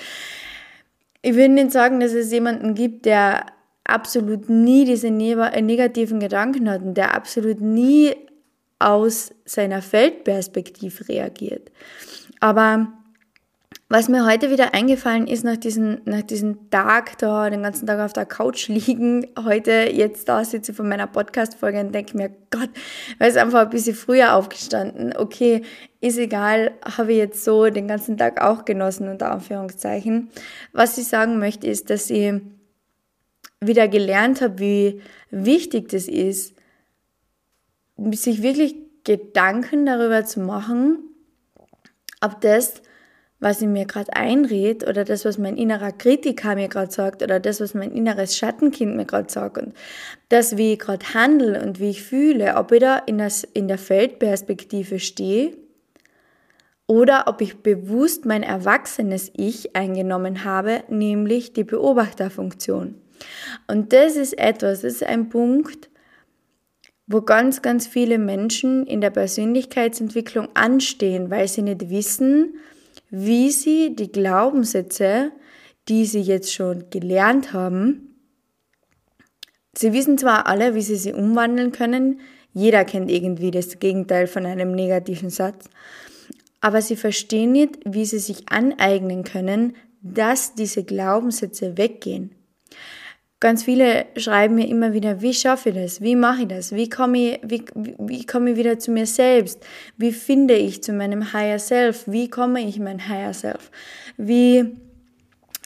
ich 1.20 1.34
will 1.34 1.48
nicht 1.48 1.72
sagen, 1.72 1.98
dass 1.98 2.12
es 2.12 2.30
jemanden 2.30 2.76
gibt, 2.76 3.06
der 3.06 3.46
absolut 3.84 4.48
nie 4.48 4.84
diese 4.84 5.10
negativen 5.10 6.20
Gedanken 6.20 6.68
hat 6.70 6.82
und 6.82 6.94
der 6.94 7.14
absolut 7.14 7.60
nie 7.60 8.14
aus 8.78 9.32
seiner 9.44 9.82
Feldperspektive 9.82 11.08
reagiert. 11.08 11.70
Aber 12.40 12.88
was 13.90 14.08
mir 14.08 14.26
heute 14.26 14.50
wieder 14.50 14.72
eingefallen 14.72 15.26
ist, 15.26 15.44
nach 15.44 15.58
diesem, 15.58 16.00
nach 16.04 16.22
diesem 16.22 16.70
Tag 16.70 17.18
da, 17.18 17.50
den 17.50 17.62
ganzen 17.62 17.86
Tag 17.86 18.00
auf 18.00 18.14
der 18.14 18.24
Couch 18.24 18.68
liegen, 18.68 19.26
heute 19.38 19.70
jetzt 19.92 20.28
da 20.28 20.44
sitze 20.44 20.72
von 20.72 20.88
meiner 20.88 21.06
Podcast-Folge 21.06 21.80
und 21.80 21.94
denke 21.94 22.16
mir, 22.16 22.30
Gott, 22.50 22.70
weil 23.18 23.30
es 23.30 23.36
einfach 23.36 23.60
ein 23.60 23.70
bisschen 23.70 23.94
früher 23.94 24.34
aufgestanden. 24.34 25.14
Okay, 25.16 25.62
ist 26.00 26.18
egal, 26.18 26.72
habe 26.96 27.12
ich 27.12 27.18
jetzt 27.18 27.44
so 27.44 27.68
den 27.68 27.86
ganzen 27.86 28.16
Tag 28.16 28.40
auch 28.40 28.64
genossen, 28.64 29.08
unter 29.08 29.30
Anführungszeichen. 29.30 30.30
Was 30.72 30.96
ich 30.98 31.06
sagen 31.06 31.38
möchte, 31.38 31.66
ist, 31.66 31.90
dass 31.90 32.08
ich 32.10 32.40
wieder 33.60 33.88
gelernt 33.88 34.40
habe, 34.40 34.58
wie 34.58 35.00
wichtig 35.30 35.88
das 35.88 36.08
ist, 36.08 36.54
sich 38.12 38.42
wirklich 38.42 38.76
Gedanken 39.04 39.86
darüber 39.86 40.24
zu 40.24 40.40
machen, 40.40 40.98
ob 42.20 42.40
das, 42.40 42.82
was 43.38 43.60
ich 43.60 43.68
mir 43.68 43.84
gerade 43.84 44.14
einrede 44.14 44.86
oder 44.86 45.04
das, 45.04 45.24
was 45.24 45.36
mein 45.36 45.56
innerer 45.56 45.92
Kritiker 45.92 46.54
mir 46.54 46.68
gerade 46.68 46.90
sagt 46.90 47.22
oder 47.22 47.38
das, 47.38 47.60
was 47.60 47.74
mein 47.74 47.92
inneres 47.92 48.36
Schattenkind 48.36 48.96
mir 48.96 49.04
gerade 49.04 49.30
sagt 49.30 49.58
und 49.58 49.74
das, 50.30 50.56
wie 50.56 50.72
ich 50.72 50.78
gerade 50.78 51.04
handle 51.12 51.62
und 51.62 51.78
wie 51.78 51.90
ich 51.90 52.02
fühle, 52.02 52.56
ob 52.56 52.72
ich 52.72 52.80
da 52.80 52.96
in, 52.96 53.18
das, 53.18 53.44
in 53.44 53.68
der 53.68 53.78
Feldperspektive 53.78 54.98
stehe 54.98 55.54
oder 56.86 57.24
ob 57.26 57.42
ich 57.42 57.62
bewusst 57.62 58.24
mein 58.24 58.42
erwachsenes 58.42 59.30
Ich 59.34 59.76
eingenommen 59.76 60.44
habe, 60.44 60.84
nämlich 60.88 61.52
die 61.52 61.64
Beobachterfunktion. 61.64 62.94
Und 63.66 63.92
das 63.92 64.16
ist 64.16 64.38
etwas, 64.38 64.82
das 64.82 64.94
ist 64.94 65.04
ein 65.04 65.28
Punkt, 65.28 65.88
wo 67.06 67.20
ganz, 67.20 67.62
ganz 67.62 67.86
viele 67.86 68.18
Menschen 68.18 68.86
in 68.86 69.00
der 69.00 69.10
Persönlichkeitsentwicklung 69.10 70.48
anstehen, 70.54 71.30
weil 71.30 71.48
sie 71.48 71.62
nicht 71.62 71.90
wissen, 71.90 72.54
wie 73.10 73.50
sie 73.50 73.94
die 73.94 74.10
Glaubenssätze, 74.10 75.32
die 75.88 76.06
sie 76.06 76.22
jetzt 76.22 76.52
schon 76.52 76.88
gelernt 76.90 77.52
haben, 77.52 78.16
sie 79.76 79.92
wissen 79.92 80.16
zwar 80.16 80.46
alle, 80.46 80.74
wie 80.74 80.82
sie 80.82 80.96
sie 80.96 81.12
umwandeln 81.12 81.72
können, 81.72 82.20
jeder 82.54 82.84
kennt 82.84 83.10
irgendwie 83.10 83.50
das 83.50 83.80
Gegenteil 83.80 84.26
von 84.26 84.46
einem 84.46 84.72
negativen 84.72 85.28
Satz, 85.28 85.66
aber 86.60 86.80
sie 86.80 86.96
verstehen 86.96 87.52
nicht, 87.52 87.80
wie 87.84 88.06
sie 88.06 88.20
sich 88.20 88.48
aneignen 88.48 89.24
können, 89.24 89.76
dass 90.00 90.54
diese 90.54 90.84
Glaubenssätze 90.84 91.76
weggehen. 91.76 92.30
Ganz 93.44 93.62
viele 93.62 94.06
schreiben 94.16 94.54
mir 94.54 94.66
immer 94.66 94.94
wieder, 94.94 95.20
wie 95.20 95.34
schaffe 95.34 95.68
ich 95.68 95.74
das? 95.74 96.00
Wie 96.00 96.16
mache 96.16 96.44
ich 96.44 96.48
das? 96.48 96.72
Wie 96.72 96.88
komme 96.88 97.18
ich, 97.18 97.40
wie, 97.42 97.62
wie 97.74 98.24
komme 98.24 98.52
ich 98.52 98.56
wieder 98.56 98.78
zu 98.78 98.90
mir 98.90 99.04
selbst? 99.04 99.62
Wie 99.98 100.12
finde 100.12 100.54
ich 100.54 100.82
zu 100.82 100.94
meinem 100.94 101.34
Higher 101.34 101.58
Self? 101.58 102.04
Wie 102.06 102.30
komme 102.30 102.62
ich 102.62 102.80
mein 102.80 103.06
Higher 103.06 103.34
Self? 103.34 103.70
Wie, 104.16 104.74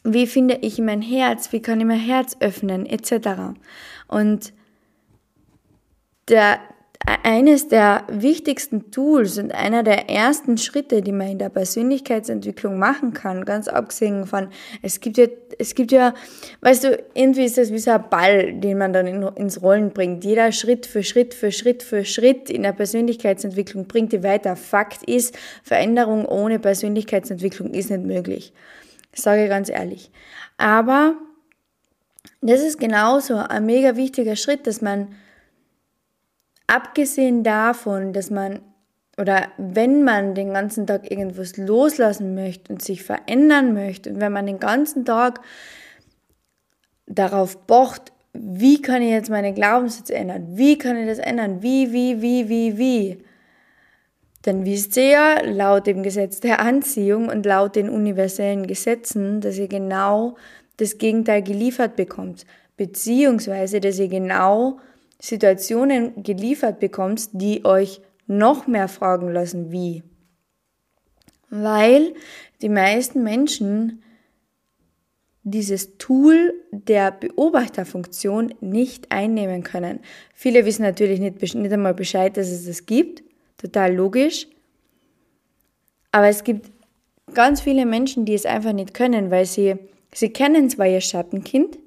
wie 0.02 0.26
finde 0.26 0.58
ich 0.62 0.80
mein 0.80 1.00
Herz? 1.00 1.52
Wie 1.52 1.62
kann 1.62 1.78
ich 1.78 1.86
mein 1.86 2.00
Herz 2.00 2.36
öffnen? 2.40 2.84
Etc. 2.84 3.12
Und 4.08 4.52
der, 6.26 6.58
eines 7.22 7.68
der 7.68 8.02
wichtigsten 8.08 8.90
Tools 8.90 9.38
und 9.38 9.52
einer 9.52 9.84
der 9.84 10.10
ersten 10.10 10.58
Schritte, 10.58 11.00
die 11.00 11.12
man 11.12 11.28
in 11.28 11.38
der 11.38 11.48
Persönlichkeitsentwicklung 11.48 12.76
machen 12.76 13.12
kann, 13.12 13.44
ganz 13.44 13.68
abgesehen 13.68 14.26
von, 14.26 14.48
es 14.82 14.98
gibt 14.98 15.16
ja, 15.16 15.26
es 15.58 15.74
gibt 15.74 15.92
ja, 15.92 16.14
weißt 16.60 16.84
du, 16.84 17.04
irgendwie 17.14 17.44
ist 17.44 17.58
das 17.58 17.72
wie 17.72 17.78
so 17.78 17.90
ein 17.90 18.08
Ball, 18.08 18.52
den 18.54 18.78
man 18.78 18.92
dann 18.92 19.06
in, 19.06 19.22
ins 19.22 19.60
Rollen 19.62 19.90
bringt. 19.90 20.24
Jeder 20.24 20.52
Schritt 20.52 20.86
für 20.86 21.02
Schritt 21.02 21.34
für 21.34 21.52
Schritt 21.52 21.82
für 21.82 22.04
Schritt 22.04 22.48
in 22.48 22.62
der 22.62 22.72
Persönlichkeitsentwicklung 22.72 23.86
bringt 23.86 24.12
die 24.12 24.22
weiter. 24.22 24.56
Fakt 24.56 25.02
ist, 25.04 25.36
Veränderung 25.62 26.26
ohne 26.26 26.58
Persönlichkeitsentwicklung 26.58 27.74
ist 27.74 27.90
nicht 27.90 28.04
möglich. 28.04 28.52
Das 29.12 29.22
sage 29.22 29.44
ich 29.44 29.48
ganz 29.48 29.68
ehrlich. 29.68 30.10
Aber 30.56 31.14
das 32.40 32.60
ist 32.60 32.78
genauso 32.78 33.36
ein 33.36 33.66
mega 33.66 33.96
wichtiger 33.96 34.36
Schritt, 34.36 34.66
dass 34.66 34.80
man 34.80 35.08
Abgesehen 36.68 37.44
davon, 37.44 38.12
dass 38.12 38.28
man 38.28 38.60
oder 39.18 39.48
wenn 39.58 40.04
man 40.04 40.34
den 40.34 40.54
ganzen 40.54 40.86
Tag 40.86 41.10
irgendwas 41.10 41.56
loslassen 41.56 42.34
möchte 42.34 42.72
und 42.72 42.82
sich 42.82 43.02
verändern 43.02 43.74
möchte 43.74 44.10
und 44.10 44.20
wenn 44.20 44.32
man 44.32 44.46
den 44.46 44.60
ganzen 44.60 45.04
Tag 45.04 45.40
darauf 47.06 47.66
pocht, 47.66 48.12
wie 48.32 48.80
kann 48.80 49.02
ich 49.02 49.10
jetzt 49.10 49.30
meine 49.30 49.52
Glaubenssätze 49.52 50.14
ändern? 50.14 50.46
Wie 50.52 50.78
kann 50.78 50.96
ich 50.96 51.08
das 51.08 51.18
ändern? 51.18 51.62
Wie, 51.62 51.92
wie, 51.92 52.22
wie, 52.22 52.48
wie, 52.48 52.78
wie? 52.78 53.18
Dann 54.42 54.64
wisst 54.64 54.96
ihr 54.96 55.08
ja, 55.08 55.40
laut 55.42 55.88
dem 55.88 56.04
Gesetz 56.04 56.38
der 56.38 56.60
Anziehung 56.60 57.28
und 57.28 57.44
laut 57.44 57.74
den 57.74 57.90
universellen 57.90 58.66
Gesetzen, 58.68 59.40
dass 59.40 59.58
ihr 59.58 59.66
genau 59.66 60.36
das 60.76 60.98
Gegenteil 60.98 61.42
geliefert 61.42 61.96
bekommt. 61.96 62.46
Beziehungsweise, 62.76 63.80
dass 63.80 63.98
ihr 63.98 64.08
genau 64.08 64.78
Situationen 65.20 66.22
geliefert 66.22 66.78
bekommst, 66.78 67.30
die 67.32 67.64
euch 67.64 68.00
noch 68.28 68.66
mehr 68.68 68.86
fragen 68.86 69.32
lassen, 69.32 69.72
wie. 69.72 70.04
Weil 71.50 72.14
die 72.62 72.68
meisten 72.68 73.24
Menschen 73.24 74.02
dieses 75.42 75.96
Tool 75.96 76.54
der 76.70 77.10
Beobachterfunktion 77.10 78.54
nicht 78.60 79.10
einnehmen 79.10 79.62
können. 79.62 80.00
Viele 80.34 80.66
wissen 80.66 80.82
natürlich 80.82 81.20
nicht, 81.20 81.40
nicht 81.40 81.72
einmal 81.72 81.94
Bescheid, 81.94 82.36
dass 82.36 82.48
es 82.48 82.66
das 82.66 82.86
gibt. 82.86 83.22
Total 83.56 83.94
logisch. 83.94 84.46
Aber 86.12 86.28
es 86.28 86.44
gibt 86.44 86.70
ganz 87.34 87.62
viele 87.62 87.86
Menschen, 87.86 88.24
die 88.24 88.34
es 88.34 88.46
einfach 88.46 88.72
nicht 88.72 88.94
können, 88.94 89.30
weil 89.30 89.46
sie, 89.46 89.76
sie 90.12 90.30
kennen 90.30 90.68
zwar 90.70 90.86
ihr 90.86 91.00
Schattenkind, 91.00 91.78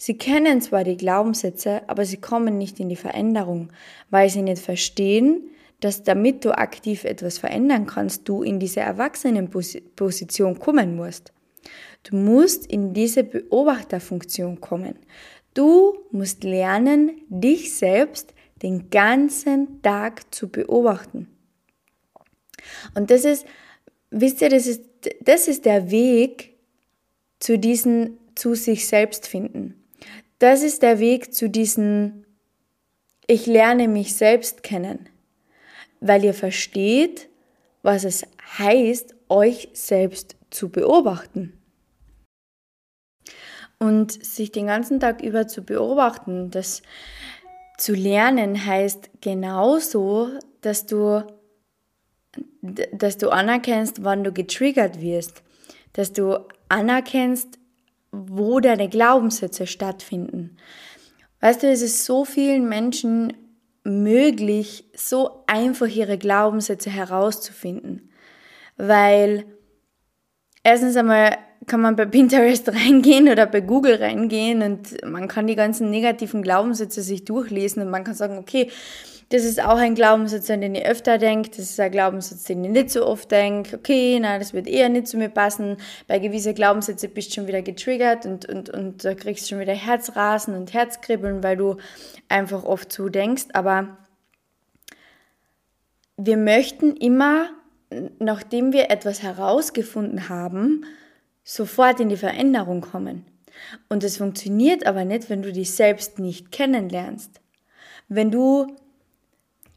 Sie 0.00 0.16
kennen 0.16 0.60
zwar 0.60 0.84
die 0.84 0.96
Glaubenssätze, 0.96 1.82
aber 1.88 2.04
sie 2.04 2.18
kommen 2.18 2.56
nicht 2.56 2.78
in 2.78 2.88
die 2.88 2.96
Veränderung, 2.96 3.70
weil 4.10 4.30
sie 4.30 4.42
nicht 4.42 4.62
verstehen, 4.62 5.50
dass 5.80 6.02
damit 6.02 6.44
du 6.44 6.56
aktiv 6.56 7.04
etwas 7.04 7.38
verändern 7.38 7.86
kannst, 7.86 8.28
du 8.28 8.42
in 8.42 8.58
diese 8.58 8.80
Erwachsenenposition 8.80 10.58
kommen 10.58 10.96
musst. 10.96 11.32
Du 12.02 12.16
musst 12.16 12.66
in 12.66 12.94
diese 12.94 13.24
Beobachterfunktion 13.24 14.60
kommen. 14.60 14.98
Du 15.54 15.98
musst 16.10 16.44
lernen, 16.44 17.20
dich 17.28 17.74
selbst 17.74 18.34
den 18.62 18.90
ganzen 18.90 19.82
Tag 19.82 20.34
zu 20.34 20.48
beobachten. 20.48 21.28
Und 22.94 23.10
das 23.10 23.24
ist, 23.24 23.46
wisst 24.10 24.40
ihr, 24.40 24.48
das 24.48 24.66
ist, 24.66 24.82
das 25.20 25.48
ist 25.48 25.64
der 25.64 25.90
Weg 25.90 26.56
zu 27.38 27.58
diesen, 27.58 28.18
zu 28.34 28.54
sich 28.54 28.86
selbst 28.86 29.26
finden. 29.26 29.74
Das 30.38 30.62
ist 30.62 30.82
der 30.82 30.98
Weg 30.98 31.34
zu 31.34 31.48
diesem 31.48 32.24
Ich 33.26 33.46
lerne 33.46 33.88
mich 33.88 34.14
selbst 34.14 34.62
kennen, 34.62 35.08
weil 36.00 36.24
ihr 36.24 36.34
versteht, 36.34 37.28
was 37.82 38.04
es 38.04 38.26
heißt, 38.58 39.14
euch 39.28 39.68
selbst 39.72 40.36
zu 40.50 40.68
beobachten. 40.68 41.52
Und 43.78 44.24
sich 44.24 44.50
den 44.50 44.66
ganzen 44.66 44.98
Tag 44.98 45.22
über 45.22 45.46
zu 45.46 45.62
beobachten, 45.62 46.50
das 46.50 46.82
zu 47.76 47.94
lernen 47.94 48.66
heißt 48.66 49.10
genauso, 49.20 50.30
dass 50.62 50.86
du, 50.86 51.24
dass 52.60 53.18
du 53.18 53.30
anerkennst, 53.30 54.02
wann 54.02 54.24
du 54.24 54.32
getriggert 54.32 55.00
wirst, 55.00 55.42
dass 55.92 56.12
du 56.12 56.44
anerkennst, 56.68 57.58
wo 58.10 58.58
deine 58.58 58.88
Glaubenssätze 58.88 59.66
stattfinden. 59.66 60.56
Weißt 61.40 61.62
du, 61.62 61.68
es 61.68 61.82
ist 61.82 62.04
so 62.04 62.24
vielen 62.24 62.68
Menschen 62.68 63.32
möglich, 63.88 64.84
so 64.94 65.44
einfach 65.46 65.86
ihre 65.86 66.18
Glaubenssätze 66.18 66.90
herauszufinden. 66.90 68.10
Weil 68.76 69.44
erstens 70.62 70.96
einmal 70.96 71.36
kann 71.66 71.80
man 71.80 71.96
bei 71.96 72.06
Pinterest 72.06 72.68
reingehen 72.72 73.28
oder 73.28 73.46
bei 73.46 73.60
Google 73.60 73.96
reingehen 73.96 74.62
und 74.62 75.04
man 75.04 75.28
kann 75.28 75.46
die 75.46 75.56
ganzen 75.56 75.90
negativen 75.90 76.42
Glaubenssätze 76.42 77.02
sich 77.02 77.24
durchlesen 77.24 77.82
und 77.82 77.90
man 77.90 78.04
kann 78.04 78.14
sagen, 78.14 78.38
okay, 78.38 78.70
das 79.30 79.44
ist 79.44 79.62
auch 79.62 79.76
ein 79.76 79.94
Glaubenssatz, 79.94 80.48
an 80.48 80.62
den 80.62 80.74
ich 80.74 80.86
öfter 80.86 81.18
denke. 81.18 81.50
Das 81.50 81.58
ist 81.58 81.78
ein 81.78 81.90
Glaubenssatz, 81.90 82.44
den 82.44 82.64
ich 82.64 82.70
nicht 82.70 82.90
so 82.90 83.06
oft 83.06 83.30
denke. 83.30 83.76
Okay, 83.76 84.18
na, 84.20 84.38
das 84.38 84.54
wird 84.54 84.66
eher 84.66 84.88
nicht 84.88 85.06
zu 85.06 85.18
mir 85.18 85.28
passen. 85.28 85.76
Bei 86.06 86.18
gewissen 86.18 86.54
Glaubenssätzen 86.54 87.12
bist 87.12 87.30
du 87.30 87.34
schon 87.34 87.46
wieder 87.46 87.60
getriggert 87.60 88.24
und, 88.24 88.48
und, 88.48 88.70
und 88.70 89.04
da 89.04 89.14
kriegst 89.14 89.46
schon 89.48 89.60
wieder 89.60 89.74
Herzrasen 89.74 90.54
und 90.54 90.72
Herzkribbeln, 90.72 91.42
weil 91.42 91.58
du 91.58 91.76
einfach 92.30 92.64
oft 92.64 92.90
so 92.90 93.10
denkst. 93.10 93.46
Aber 93.52 93.98
wir 96.16 96.38
möchten 96.38 96.96
immer, 96.96 97.50
nachdem 98.18 98.72
wir 98.72 98.90
etwas 98.90 99.22
herausgefunden 99.22 100.30
haben, 100.30 100.86
sofort 101.44 102.00
in 102.00 102.08
die 102.08 102.16
Veränderung 102.16 102.80
kommen. 102.80 103.26
Und 103.90 104.04
es 104.04 104.16
funktioniert 104.16 104.86
aber 104.86 105.04
nicht, 105.04 105.28
wenn 105.28 105.42
du 105.42 105.52
dich 105.52 105.72
selbst 105.72 106.18
nicht 106.18 106.50
kennenlernst. 106.50 107.42
Wenn 108.08 108.30
du 108.30 108.68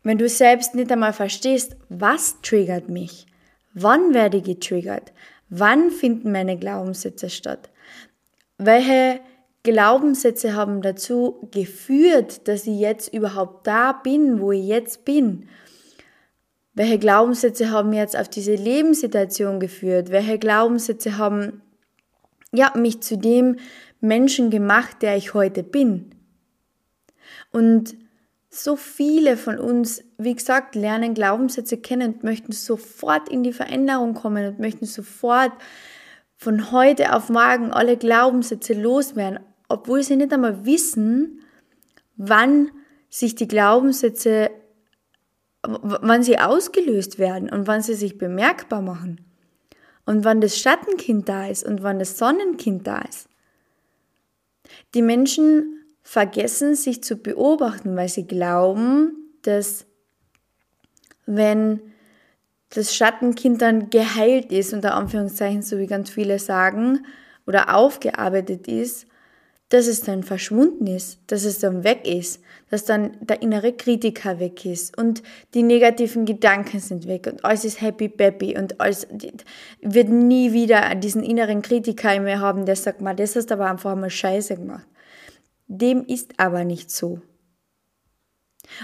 wenn 0.03 0.17
du 0.17 0.27
selbst 0.27 0.75
nicht 0.75 0.91
einmal 0.91 1.13
verstehst, 1.13 1.75
was 1.89 2.41
triggert 2.41 2.89
mich? 2.89 3.27
Wann 3.73 4.13
werde 4.13 4.37
ich 4.37 4.43
getriggert? 4.43 5.13
Wann 5.49 5.91
finden 5.91 6.31
meine 6.31 6.57
Glaubenssätze 6.57 7.29
statt? 7.29 7.69
Welche 8.57 9.19
Glaubenssätze 9.63 10.55
haben 10.55 10.81
dazu 10.81 11.47
geführt, 11.51 12.47
dass 12.47 12.65
ich 12.65 12.79
jetzt 12.79 13.13
überhaupt 13.13 13.67
da 13.67 13.91
bin, 13.91 14.41
wo 14.41 14.51
ich 14.51 14.65
jetzt 14.65 15.05
bin? 15.05 15.47
Welche 16.73 16.99
Glaubenssätze 16.99 17.69
haben 17.69 17.93
jetzt 17.93 18.17
auf 18.17 18.29
diese 18.29 18.55
Lebenssituation 18.55 19.59
geführt? 19.59 20.09
Welche 20.09 20.39
Glaubenssätze 20.39 21.17
haben 21.17 21.61
ja, 22.53 22.73
mich 22.75 23.01
zu 23.01 23.17
dem 23.17 23.57
Menschen 23.99 24.49
gemacht, 24.49 25.01
der 25.01 25.15
ich 25.15 25.33
heute 25.33 25.63
bin? 25.63 26.15
Und 27.51 27.95
so 28.53 28.75
viele 28.75 29.37
von 29.37 29.57
uns, 29.57 30.03
wie 30.17 30.35
gesagt, 30.35 30.75
lernen 30.75 31.13
Glaubenssätze 31.13 31.77
kennen 31.77 32.15
und 32.15 32.23
möchten 32.23 32.51
sofort 32.51 33.29
in 33.29 33.43
die 33.43 33.53
Veränderung 33.53 34.13
kommen 34.13 34.45
und 34.45 34.59
möchten 34.59 34.85
sofort 34.85 35.53
von 36.35 36.71
heute 36.71 37.15
auf 37.15 37.29
morgen 37.29 37.71
alle 37.71 37.95
Glaubenssätze 37.95 38.73
loswerden, 38.73 39.39
obwohl 39.69 40.03
sie 40.03 40.17
nicht 40.17 40.33
einmal 40.33 40.65
wissen, 40.65 41.39
wann 42.17 42.71
sich 43.09 43.35
die 43.35 43.47
Glaubenssätze, 43.47 44.51
wann 45.63 46.23
sie 46.23 46.37
ausgelöst 46.37 47.19
werden 47.19 47.49
und 47.49 47.67
wann 47.67 47.81
sie 47.81 47.93
sich 47.93 48.17
bemerkbar 48.17 48.81
machen 48.81 49.21
und 50.05 50.25
wann 50.25 50.41
das 50.41 50.57
Schattenkind 50.57 51.29
da 51.29 51.47
ist 51.47 51.63
und 51.63 51.83
wann 51.83 51.99
das 51.99 52.17
Sonnenkind 52.17 52.85
da 52.85 52.99
ist. 52.99 53.29
Die 54.93 55.01
Menschen 55.01 55.80
vergessen, 56.11 56.75
sich 56.75 57.01
zu 57.01 57.15
beobachten, 57.15 57.95
weil 57.95 58.09
sie 58.09 58.27
glauben, 58.27 59.31
dass 59.43 59.85
wenn 61.25 61.79
das 62.69 62.93
Schattenkind 62.93 63.61
dann 63.61 63.89
geheilt 63.89 64.51
ist, 64.51 64.73
unter 64.73 64.95
Anführungszeichen, 64.95 65.61
so 65.61 65.77
wie 65.77 65.87
ganz 65.87 66.09
viele 66.09 66.37
sagen, 66.37 67.05
oder 67.47 67.73
aufgearbeitet 67.73 68.67
ist, 68.67 69.07
dass 69.69 69.87
es 69.87 70.01
dann 70.01 70.23
verschwunden 70.23 70.85
ist, 70.85 71.19
dass 71.27 71.45
es 71.45 71.59
dann 71.59 71.85
weg 71.85 72.05
ist, 72.05 72.41
dass 72.69 72.83
dann 72.83 73.11
der 73.21 73.41
innere 73.41 73.71
Kritiker 73.71 74.37
weg 74.41 74.65
ist 74.65 74.97
und 74.97 75.23
die 75.53 75.63
negativen 75.63 76.25
Gedanken 76.25 76.81
sind 76.81 77.07
weg 77.07 77.25
und 77.31 77.45
alles 77.45 77.63
ist 77.63 77.79
happy 77.79 78.09
baby 78.09 78.57
und 78.57 78.81
alles 78.81 79.07
wird 79.79 80.09
nie 80.09 80.51
wieder 80.51 80.93
diesen 80.95 81.23
inneren 81.23 81.61
Kritiker 81.61 82.19
mehr 82.19 82.41
haben, 82.41 82.65
der 82.65 82.75
sagt 82.75 82.99
mal, 82.99 83.15
das 83.15 83.37
hast 83.37 83.49
du 83.49 83.53
aber 83.53 83.71
einfach 83.71 83.95
mal 83.95 84.09
scheiße 84.09 84.57
gemacht. 84.57 84.85
Dem 85.73 86.03
ist 86.05 86.33
aber 86.37 86.65
nicht 86.65 86.91
so. 86.91 87.21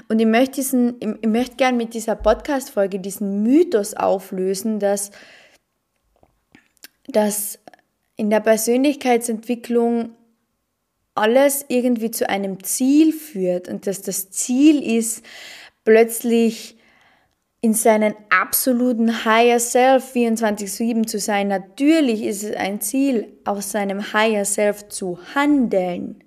Und 0.07 0.19
ich 0.19 0.25
möchte, 0.25 0.55
diesen, 0.55 0.95
ich 1.01 1.27
möchte 1.27 1.57
gern 1.57 1.75
mit 1.75 1.93
dieser 1.93 2.15
Podcast-Folge 2.15 2.99
diesen 2.99 3.43
Mythos 3.43 3.93
auflösen, 3.93 4.79
dass, 4.79 5.11
dass 7.07 7.59
in 8.15 8.29
der 8.29 8.39
Persönlichkeitsentwicklung 8.39 10.11
alles 11.13 11.65
irgendwie 11.67 12.09
zu 12.09 12.29
einem 12.29 12.63
Ziel 12.63 13.11
führt 13.11 13.67
und 13.67 13.85
dass 13.85 14.01
das 14.01 14.29
Ziel 14.29 14.81
ist, 14.81 15.25
plötzlich 15.83 16.77
in 17.59 17.73
seinen 17.73 18.15
absoluten 18.29 19.25
Higher 19.25 19.59
Self 19.59 20.13
24-7 20.15 21.05
zu 21.05 21.19
sein. 21.19 21.49
Natürlich 21.49 22.23
ist 22.23 22.43
es 22.43 22.55
ein 22.55 22.79
Ziel, 22.79 23.33
aus 23.43 23.71
seinem 23.71 24.13
Higher 24.13 24.45
Self 24.45 24.87
zu 24.87 25.19
handeln. 25.35 26.23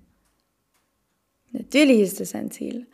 Natürlich 1.53 2.01
ist 2.01 2.21
es 2.21 2.35
ein 2.35 2.51
Ziel. 2.51 2.87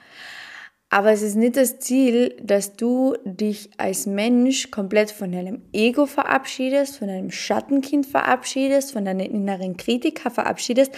Aber 0.88 1.10
es 1.10 1.22
ist 1.22 1.34
nicht 1.34 1.56
das 1.56 1.80
Ziel, 1.80 2.36
dass 2.40 2.76
du 2.76 3.16
dich 3.24 3.70
als 3.76 4.06
Mensch 4.06 4.70
komplett 4.70 5.10
von 5.10 5.32
deinem 5.32 5.62
Ego 5.72 6.06
verabschiedest, 6.06 6.98
von 6.98 7.08
deinem 7.08 7.32
Schattenkind 7.32 8.06
verabschiedest, 8.06 8.92
von 8.92 9.04
deinen 9.04 9.20
inneren 9.20 9.76
Kritiker 9.76 10.30
verabschiedest. 10.30 10.92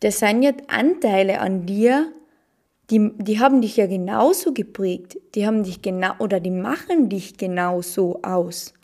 Das 0.00 0.18
sind 0.18 0.42
ja 0.42 0.52
Anteile 0.68 1.40
an 1.40 1.66
dir, 1.66 2.10
die, 2.90 3.12
die 3.18 3.38
haben 3.38 3.60
dich 3.60 3.76
ja 3.76 3.86
genauso 3.86 4.52
geprägt. 4.52 5.18
Die 5.34 5.46
haben 5.46 5.62
dich 5.62 5.82
genau 5.82 6.12
oder 6.18 6.40
die 6.40 6.50
machen 6.50 7.08
dich 7.08 7.36
genauso 7.36 8.20
aus. 8.22 8.74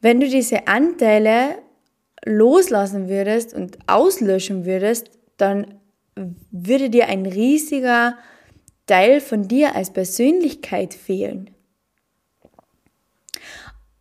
Wenn 0.00 0.20
du 0.20 0.28
diese 0.28 0.66
Anteile 0.66 1.56
loslassen 2.24 3.08
würdest 3.08 3.54
und 3.54 3.78
auslöschen 3.86 4.64
würdest, 4.64 5.10
dann 5.36 5.80
würde 6.50 6.90
dir 6.90 7.08
ein 7.08 7.26
riesiger 7.26 8.16
Teil 8.86 9.20
von 9.20 9.48
dir 9.48 9.74
als 9.74 9.92
Persönlichkeit 9.92 10.94
fehlen. 10.94 11.50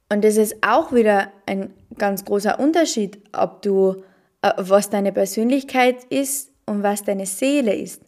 Und 0.09 0.23
das 0.23 0.37
ist 0.37 0.57
auch 0.61 0.93
wieder 0.93 1.31
ein 1.45 1.73
ganz 1.97 2.25
großer 2.25 2.59
Unterschied, 2.59 3.19
ob 3.33 3.61
du, 3.61 4.03
äh, 4.41 4.51
was 4.57 4.89
deine 4.89 5.11
Persönlichkeit 5.11 6.03
ist 6.05 6.51
und 6.65 6.83
was 6.83 7.03
deine 7.03 7.25
Seele 7.25 7.73
ist. 7.73 8.03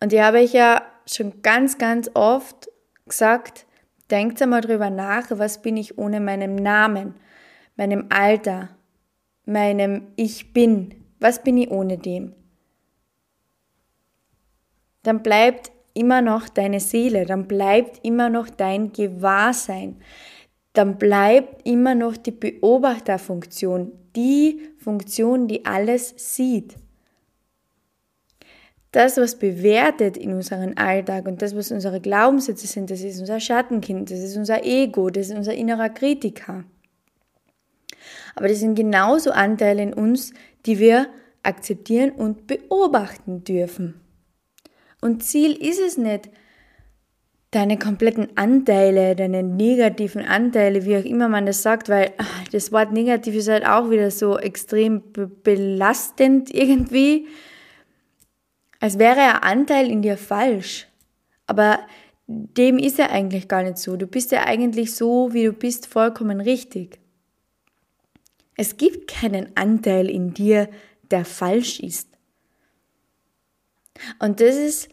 Und 0.00 0.12
die 0.12 0.22
habe 0.22 0.40
ich 0.40 0.52
ja 0.52 0.82
schon 1.06 1.40
ganz, 1.42 1.78
ganz 1.78 2.10
oft 2.12 2.68
gesagt, 3.06 3.66
denkt 4.10 4.42
einmal 4.42 4.60
drüber 4.60 4.90
nach, 4.90 5.26
was 5.30 5.62
bin 5.62 5.76
ich 5.76 5.96
ohne 5.98 6.20
meinen 6.20 6.56
Namen, 6.56 7.14
meinem 7.76 8.06
Alter, 8.10 8.68
meinem 9.46 10.08
Ich 10.16 10.52
bin, 10.52 10.94
was 11.20 11.42
bin 11.42 11.56
ich 11.56 11.70
ohne 11.70 11.96
dem? 11.96 12.34
Dann 15.06 15.22
bleibt 15.22 15.70
immer 15.94 16.20
noch 16.20 16.48
deine 16.48 16.80
Seele, 16.80 17.24
dann 17.24 17.46
bleibt 17.46 18.04
immer 18.04 18.28
noch 18.28 18.48
dein 18.48 18.92
Gewahrsein, 18.92 19.96
dann 20.72 20.98
bleibt 20.98 21.66
immer 21.66 21.94
noch 21.94 22.16
die 22.16 22.32
Beobachterfunktion, 22.32 23.92
die 24.14 24.60
Funktion, 24.78 25.48
die 25.48 25.64
alles 25.64 26.14
sieht. 26.16 26.76
Das, 28.92 29.16
was 29.16 29.38
bewertet 29.38 30.16
in 30.16 30.32
unserem 30.32 30.72
Alltag 30.76 31.26
und 31.26 31.42
das, 31.42 31.54
was 31.54 31.70
unsere 31.70 32.00
Glaubenssätze 32.00 32.66
sind, 32.66 32.90
das 32.90 33.02
ist 33.02 33.20
unser 33.20 33.40
Schattenkind, 33.40 34.10
das 34.10 34.20
ist 34.20 34.36
unser 34.36 34.64
Ego, 34.64 35.10
das 35.10 35.28
ist 35.28 35.36
unser 35.36 35.54
innerer 35.54 35.90
Kritiker. 35.90 36.64
Aber 38.34 38.48
das 38.48 38.60
sind 38.60 38.74
genauso 38.74 39.30
Anteile 39.30 39.82
in 39.82 39.92
uns, 39.92 40.32
die 40.66 40.78
wir 40.78 41.08
akzeptieren 41.42 42.10
und 42.10 42.46
beobachten 42.46 43.44
dürfen. 43.44 44.00
Und 45.00 45.22
Ziel 45.22 45.52
ist 45.52 45.80
es 45.80 45.96
nicht, 45.96 46.30
deine 47.50 47.78
kompletten 47.78 48.36
Anteile, 48.36 49.16
deine 49.16 49.42
negativen 49.42 50.22
Anteile, 50.22 50.84
wie 50.84 50.96
auch 50.96 51.04
immer 51.04 51.28
man 51.28 51.46
das 51.46 51.62
sagt, 51.62 51.88
weil 51.88 52.12
ach, 52.18 52.48
das 52.48 52.72
Wort 52.72 52.92
negativ 52.92 53.34
ist 53.34 53.48
halt 53.48 53.66
auch 53.66 53.90
wieder 53.90 54.10
so 54.10 54.38
extrem 54.38 55.02
belastend 55.42 56.52
irgendwie, 56.52 57.26
als 58.80 58.98
wäre 58.98 59.20
ein 59.20 59.42
Anteil 59.42 59.90
in 59.90 60.02
dir 60.02 60.18
falsch. 60.18 60.86
Aber 61.46 61.78
dem 62.26 62.78
ist 62.78 62.98
er 62.98 63.10
eigentlich 63.10 63.48
gar 63.48 63.62
nicht 63.62 63.78
so. 63.78 63.96
Du 63.96 64.06
bist 64.06 64.32
ja 64.32 64.44
eigentlich 64.44 64.94
so, 64.94 65.32
wie 65.32 65.44
du 65.44 65.52
bist, 65.52 65.86
vollkommen 65.86 66.40
richtig. 66.40 66.98
Es 68.56 68.76
gibt 68.76 69.08
keinen 69.08 69.56
Anteil 69.56 70.10
in 70.10 70.34
dir, 70.34 70.68
der 71.10 71.24
falsch 71.24 71.80
ist. 71.80 72.08
Und 74.18 74.40
das 74.40 74.56
ist, 74.56 74.88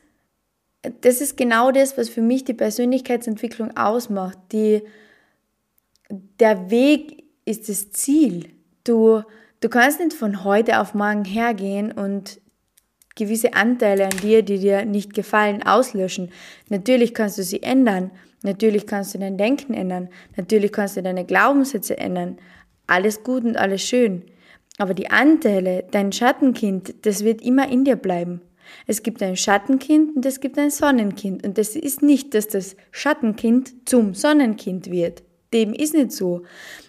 das 1.02 1.22
ist 1.22 1.38
genau 1.38 1.72
das, 1.72 1.98
was 1.98 2.10
für 2.10 2.22
mich 2.22 2.44
die 2.44 2.54
Persönlichkeitsentwicklung 2.54 3.76
ausmacht. 3.78 4.38
Die, 4.52 4.84
der 6.40 6.70
Weg 6.70 7.24
ist 7.46 7.70
das 7.70 7.92
Ziel. 7.92 8.50
Du, 8.84 9.24
du 9.62 9.70
kannst 9.70 10.00
nicht 10.00 10.14
von 10.14 10.44
heute 10.44 10.80
auf 10.80 10.94
morgen 10.94 11.26
hergehen 11.26 11.92
und 11.92 12.42
gewisse 13.16 13.54
Anteile 13.54 14.06
an 14.06 14.18
dir, 14.22 14.42
die 14.42 14.60
dir 14.60 14.86
nicht 14.86 15.14
gefallen, 15.14 15.64
auslöschen. 15.64 16.32
Natürlich 16.70 17.14
kannst 17.14 17.38
du 17.38 17.44
sie 17.44 17.62
ändern. 17.62 18.12
Natürlich 18.42 18.88
kannst 18.88 19.14
du 19.14 19.20
dein 19.20 19.38
Denken 19.38 19.74
ändern. 19.74 20.10
Natürlich 20.36 20.72
kannst 20.72 20.98
du 20.98 21.04
deine 21.04 21.26
Glaubenssätze 21.26 21.98
ändern. 21.98 22.38
Alles 22.88 23.24
gut 23.24 23.44
und 23.46 23.56
alles 23.56 23.82
schön. 23.82 24.24
Aber 24.78 24.94
die 24.94 25.12
Anteile, 25.12 25.86
dein 25.92 26.12
Schattenkind, 26.12 27.06
das 27.06 27.24
wird 27.24 27.42
immer 27.42 27.70
in 27.70 27.86
dir 27.86 27.96
bleiben. 27.96 28.42
Es 28.88 29.04
gibt 29.04 29.22
ein 29.22 29.36
Schattenkind 29.38 30.16
und 30.16 30.26
es 30.26 30.40
gibt 30.40 30.58
ein 30.58 30.70
Sonnenkind. 30.70 31.46
Und 31.46 31.58
das 31.58 31.76
ist 31.76 32.02
nicht, 32.02 32.34
dass 32.34 32.48
das 32.48 32.76
Schattenkind 32.92 33.90
zum 33.90 34.14
Sonnenkind 34.14 34.92
wird. 34.92 35.24
Dem 35.54 35.74
ist 35.74 35.94
nicht 35.94 36.12
so. 36.12 36.44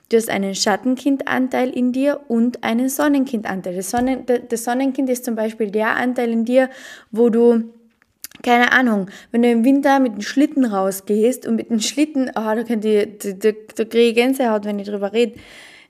Du 0.08 0.16
hast 0.16 0.30
einen 0.30 0.54
Schattenkindanteil 0.54 1.70
in 1.70 1.92
dir 1.92 2.20
und 2.28 2.62
einen 2.62 2.88
Sonnenkindanteil. 2.88 3.76
Das, 3.76 3.90
Sonnen, 3.90 4.24
das 4.26 4.64
Sonnenkind 4.64 5.08
ist 5.10 5.24
zum 5.24 5.34
Beispiel 5.34 5.70
der 5.70 5.96
Anteil 5.96 6.30
in 6.30 6.44
dir, 6.44 6.70
wo 7.10 7.30
du 7.30 7.64
keine 8.42 8.72
Ahnung, 8.72 9.08
wenn 9.30 9.42
du 9.42 9.50
im 9.50 9.64
Winter 9.64 10.00
mit 10.00 10.14
dem 10.14 10.20
Schlitten 10.20 10.64
rausgehst 10.64 11.46
und 11.46 11.56
mit 11.56 11.70
dem 11.70 11.80
Schlitten, 11.80 12.30
oh, 12.30 12.54
da, 12.54 12.62
könnt 12.64 12.84
ihr, 12.84 13.06
da, 13.06 13.30
da, 13.30 13.50
da 13.76 13.84
kriege 13.84 14.08
ich 14.08 14.14
Gänsehaut, 14.14 14.64
wenn 14.64 14.78
ich 14.78 14.88
drüber 14.88 15.12
rede, 15.12 15.34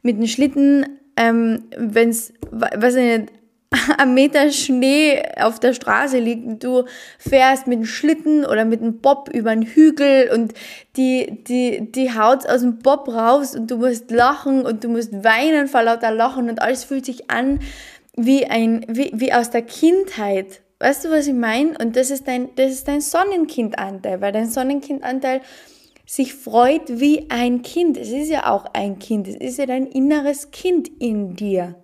mit 0.03 0.19
dem 0.19 0.27
Schlitten, 0.27 1.01
ähm, 1.17 1.65
wenn 1.77 2.11
es, 2.11 2.33
weiß 2.51 2.97
ich 2.97 3.19
nicht, 3.19 3.33
am 3.99 4.15
Meter 4.15 4.51
Schnee 4.51 5.23
auf 5.41 5.61
der 5.61 5.75
Straße 5.75 6.19
liegt 6.19 6.47
und 6.47 6.65
du 6.65 6.85
fährst 7.19 7.67
mit 7.67 7.79
dem 7.79 7.85
Schlitten 7.85 8.45
oder 8.45 8.65
mit 8.65 8.81
dem 8.81 8.99
Bob 8.99 9.31
über 9.33 9.51
einen 9.51 9.63
Hügel 9.63 10.31
und 10.33 10.55
die, 10.97 11.43
die, 11.45 11.91
die 11.91 12.17
haut 12.17 12.49
aus 12.49 12.61
dem 12.61 12.79
Bob 12.79 13.09
raus 13.09 13.55
und 13.55 13.71
du 13.71 13.77
musst 13.77 14.11
lachen 14.11 14.65
und 14.65 14.85
du 14.85 14.89
musst 14.89 15.25
weinen 15.25 15.69
vor 15.69 15.83
lauter 15.83 16.11
Lachen 16.11 16.49
und 16.49 16.61
alles 16.61 16.85
fühlt 16.85 17.05
sich 17.05 17.31
an 17.31 17.61
wie 18.17 18.47
ein, 18.47 18.85
wie, 18.89 19.11
wie 19.15 19.33
aus 19.33 19.51
der 19.51 19.63
Kindheit. 19.63 20.61
Weißt 20.79 21.05
du, 21.05 21.11
was 21.11 21.27
ich 21.27 21.35
meine? 21.35 21.77
Und 21.79 21.97
das 21.97 22.11
ist 22.11 22.29
dein, 22.29 22.55
das 22.57 22.73
ist 22.73 22.89
dein 22.89 23.01
Sonnenkindanteil, 23.01 24.21
weil 24.21 24.33
dein 24.33 24.51
Sonnenkindanteil 24.51 25.41
sich 26.07 26.35
freut 26.35 27.01
wie 27.01 27.31
ein 27.31 27.63
Kind. 27.63 27.97
Es 27.97 28.11
ist 28.11 28.29
ja 28.29 28.53
auch 28.53 28.67
ein 28.75 28.99
Kind. 28.99 29.27
Es 29.27 29.37
ist 29.37 29.59
ja 29.59 29.67
dein 29.67 29.87
inneres 29.87 30.51
Kind 30.51 30.89
in 31.01 31.35
dir. 31.35 31.77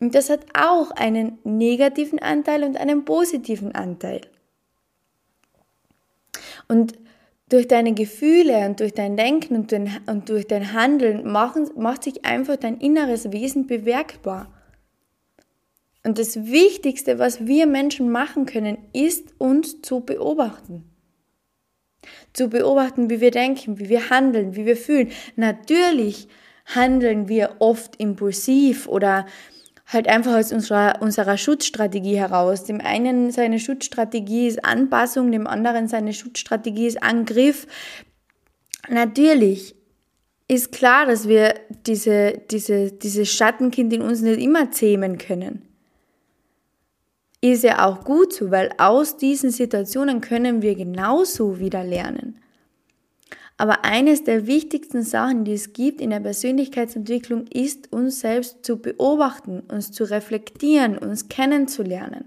Und 0.00 0.14
das 0.14 0.30
hat 0.30 0.46
auch 0.54 0.90
einen 0.92 1.38
negativen 1.44 2.18
Anteil 2.20 2.62
und 2.64 2.76
einen 2.76 3.04
positiven 3.04 3.74
Anteil. 3.74 4.20
Und 6.68 6.94
durch 7.48 7.66
deine 7.66 7.94
Gefühle 7.94 8.66
und 8.66 8.80
durch 8.80 8.92
dein 8.92 9.16
Denken 9.16 9.56
und, 9.56 9.72
dein, 9.72 9.90
und 10.06 10.28
durch 10.28 10.46
dein 10.46 10.72
Handeln 10.72 11.30
machen, 11.30 11.70
macht 11.76 12.04
sich 12.04 12.24
einfach 12.24 12.56
dein 12.56 12.78
inneres 12.78 13.32
Wesen 13.32 13.66
bewerkbar. 13.66 14.52
Und 16.04 16.18
das 16.18 16.46
Wichtigste, 16.46 17.18
was 17.18 17.46
wir 17.46 17.66
Menschen 17.66 18.10
machen 18.10 18.46
können, 18.46 18.78
ist 18.92 19.34
uns 19.38 19.82
zu 19.82 20.00
beobachten. 20.00 20.84
Zu 22.32 22.48
beobachten, 22.48 23.10
wie 23.10 23.20
wir 23.20 23.30
denken, 23.30 23.78
wie 23.78 23.88
wir 23.88 24.10
handeln, 24.10 24.54
wie 24.54 24.64
wir 24.64 24.76
fühlen. 24.76 25.10
Natürlich 25.36 26.28
handeln 26.66 27.28
wir 27.28 27.56
oft 27.58 27.96
impulsiv 27.96 28.86
oder 28.86 29.26
halt 29.88 30.06
einfach 30.06 30.36
aus 30.36 30.52
unserer, 30.52 31.00
unserer 31.00 31.38
Schutzstrategie 31.38 32.16
heraus. 32.16 32.64
Dem 32.64 32.80
einen 32.80 33.30
seine 33.30 33.58
Schutzstrategie 33.58 34.46
ist 34.46 34.64
Anpassung, 34.64 35.32
dem 35.32 35.46
anderen 35.46 35.88
seine 35.88 36.12
Schutzstrategie 36.12 36.86
ist 36.86 37.02
Angriff. 37.02 37.66
Natürlich 38.88 39.74
ist 40.46 40.72
klar, 40.72 41.06
dass 41.06 41.26
wir 41.26 41.54
diese, 41.86 42.40
diese, 42.50 42.92
dieses 42.92 43.30
Schattenkind 43.30 43.92
in 43.92 44.02
uns 44.02 44.20
nicht 44.20 44.40
immer 44.40 44.70
zähmen 44.70 45.16
können. 45.16 45.62
ist 47.40 47.64
ja 47.64 47.86
auch 47.86 48.04
gut 48.04 48.32
so, 48.34 48.50
weil 48.50 48.70
aus 48.78 49.16
diesen 49.16 49.50
Situationen 49.50 50.20
können 50.20 50.60
wir 50.60 50.74
genauso 50.74 51.60
wieder 51.60 51.82
lernen. 51.82 52.42
Aber 53.60 53.84
eines 53.84 54.22
der 54.22 54.46
wichtigsten 54.46 55.02
Sachen, 55.02 55.44
die 55.44 55.52
es 55.52 55.72
gibt 55.72 56.00
in 56.00 56.10
der 56.10 56.20
Persönlichkeitsentwicklung, 56.20 57.48
ist, 57.48 57.92
uns 57.92 58.20
selbst 58.20 58.64
zu 58.64 58.78
beobachten, 58.78 59.60
uns 59.68 59.90
zu 59.90 60.04
reflektieren, 60.04 60.96
uns 60.96 61.28
kennenzulernen. 61.28 62.24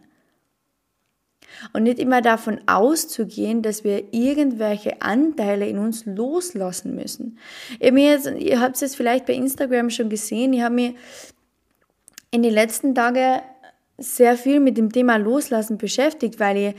Und 1.72 1.84
nicht 1.84 2.00
immer 2.00 2.22
davon 2.22 2.60
auszugehen, 2.66 3.62
dass 3.62 3.86
wir 3.86 4.14
irgendwelche 4.14 5.02
Anteile 5.02 5.68
in 5.68 5.78
uns 5.78 6.06
loslassen 6.06 6.96
müssen. 6.96 7.38
ihr 7.80 8.60
habt 8.60 8.76
es 8.76 8.82
jetzt 8.82 8.96
vielleicht 8.98 9.26
bei 9.26 9.34
Instagram 9.34 9.90
schon 9.90 10.10
gesehen, 10.10 10.54
ich 10.54 10.62
habe 10.62 10.76
mir 10.76 10.96
in 12.32 12.44
den 12.44 12.54
letzten 12.54 12.94
Tagen 12.94 13.42
sehr 13.98 14.36
viel 14.36 14.60
mit 14.60 14.78
dem 14.78 14.92
Thema 14.92 15.18
Loslassen 15.18 15.78
beschäftigt, 15.78 16.40
weil 16.40 16.58
ich 16.58 16.76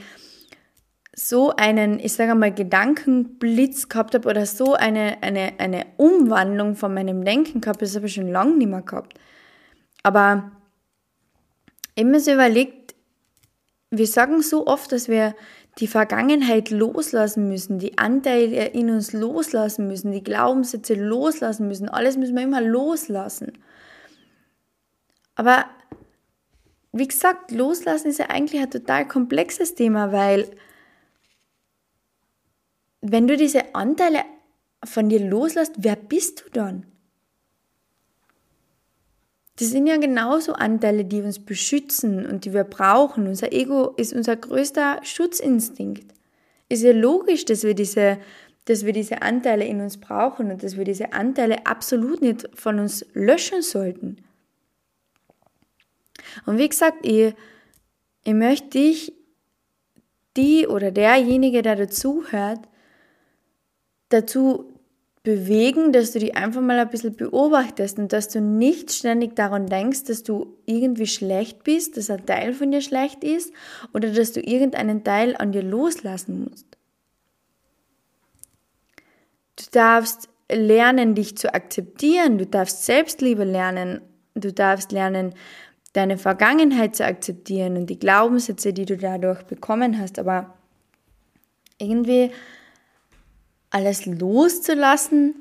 so 1.14 1.50
einen, 1.50 2.00
ich 2.00 2.14
sage 2.14 2.34
mal, 2.34 2.52
Gedankenblitz 2.52 3.88
gehabt 3.88 4.14
habe 4.14 4.28
oder 4.28 4.46
so 4.46 4.74
eine, 4.74 5.22
eine, 5.22 5.52
eine 5.58 5.86
Umwandlung 5.98 6.74
von 6.74 6.94
meinem 6.94 7.24
Denken 7.24 7.60
gehabt, 7.60 7.82
das 7.82 7.94
habe 7.94 8.06
ich 8.06 8.14
schon 8.14 8.30
lange 8.30 8.56
nicht 8.56 8.70
mehr 8.70 8.82
gehabt. 8.82 9.18
Aber 10.02 10.52
mir 11.96 12.20
so 12.20 12.32
überlegt, 12.32 12.94
wir 13.90 14.06
sagen 14.06 14.40
so 14.40 14.66
oft, 14.66 14.90
dass 14.90 15.08
wir 15.08 15.34
die 15.78 15.86
Vergangenheit 15.86 16.70
loslassen 16.70 17.48
müssen, 17.48 17.78
die 17.78 17.98
Anteile 17.98 18.66
in 18.68 18.90
uns 18.90 19.12
loslassen 19.12 19.86
müssen, 19.86 20.12
die 20.12 20.24
Glaubenssätze 20.24 20.94
loslassen 20.94 21.68
müssen, 21.68 21.88
alles 21.88 22.16
müssen 22.16 22.36
wir 22.36 22.42
immer 22.42 22.60
loslassen. 22.60 23.52
Aber 25.34 25.66
wie 26.92 27.08
gesagt, 27.08 27.50
loslassen 27.50 28.08
ist 28.08 28.18
ja 28.18 28.26
eigentlich 28.28 28.60
ein 28.60 28.70
total 28.70 29.08
komplexes 29.08 29.74
Thema, 29.74 30.12
weil 30.12 30.50
wenn 33.02 33.26
du 33.26 33.36
diese 33.36 33.74
Anteile 33.74 34.20
von 34.84 35.08
dir 35.08 35.20
loslässt, 35.20 35.74
wer 35.78 35.96
bist 35.96 36.44
du 36.44 36.50
dann? 36.50 36.86
Das 39.56 39.68
sind 39.70 39.86
ja 39.86 39.96
genauso 39.98 40.54
Anteile, 40.54 41.04
die 41.04 41.20
uns 41.20 41.44
beschützen 41.44 42.24
und 42.24 42.44
die 42.44 42.54
wir 42.54 42.64
brauchen. 42.64 43.26
Unser 43.26 43.52
Ego 43.52 43.90
ist 43.96 44.14
unser 44.14 44.36
größter 44.36 45.00
Schutzinstinkt. 45.02 46.14
Ist 46.68 46.82
ja 46.82 46.92
logisch, 46.92 47.44
dass 47.44 47.62
wir 47.64 47.74
diese, 47.74 48.18
dass 48.64 48.86
wir 48.86 48.92
diese 48.92 49.20
Anteile 49.20 49.64
in 49.66 49.80
uns 49.80 49.98
brauchen 49.98 50.50
und 50.50 50.62
dass 50.62 50.76
wir 50.76 50.84
diese 50.84 51.12
Anteile 51.12 51.66
absolut 51.66 52.22
nicht 52.22 52.48
von 52.54 52.78
uns 52.78 53.04
löschen 53.12 53.62
sollten. 53.62 54.24
Und 56.46 56.56
wie 56.56 56.68
gesagt, 56.68 57.04
ich, 57.04 57.34
ich 58.24 58.34
möchte 58.34 58.70
dich, 58.70 59.12
die 60.36 60.66
oder 60.66 60.90
derjenige, 60.90 61.60
der 61.60 61.76
dazuhört, 61.76 62.60
dazu 64.12 64.72
bewegen, 65.22 65.92
dass 65.92 66.12
du 66.12 66.18
dich 66.18 66.36
einfach 66.36 66.60
mal 66.60 66.78
ein 66.78 66.90
bisschen 66.90 67.14
beobachtest 67.14 67.98
und 67.98 68.12
dass 68.12 68.28
du 68.28 68.40
nicht 68.40 68.90
ständig 68.90 69.36
daran 69.36 69.66
denkst, 69.66 70.04
dass 70.04 70.24
du 70.24 70.56
irgendwie 70.66 71.06
schlecht 71.06 71.62
bist, 71.62 71.96
dass 71.96 72.10
ein 72.10 72.26
Teil 72.26 72.52
von 72.54 72.72
dir 72.72 72.80
schlecht 72.80 73.22
ist 73.22 73.52
oder 73.94 74.10
dass 74.10 74.32
du 74.32 74.40
irgendeinen 74.40 75.04
Teil 75.04 75.36
an 75.36 75.52
dir 75.52 75.62
loslassen 75.62 76.48
musst. 76.48 76.66
Du 79.56 79.64
darfst 79.70 80.28
lernen, 80.50 81.14
dich 81.14 81.36
zu 81.36 81.54
akzeptieren, 81.54 82.38
du 82.38 82.46
darfst 82.46 82.84
Selbstliebe 82.84 83.44
lernen, 83.44 84.00
du 84.34 84.52
darfst 84.52 84.90
lernen, 84.90 85.34
deine 85.92 86.18
Vergangenheit 86.18 86.96
zu 86.96 87.04
akzeptieren 87.04 87.76
und 87.76 87.86
die 87.86 87.98
Glaubenssätze, 87.98 88.72
die 88.72 88.86
du 88.86 88.96
dadurch 88.96 89.42
bekommen 89.44 89.98
hast, 90.00 90.18
aber 90.18 90.54
irgendwie 91.78 92.32
alles 93.72 94.06
loszulassen, 94.06 95.34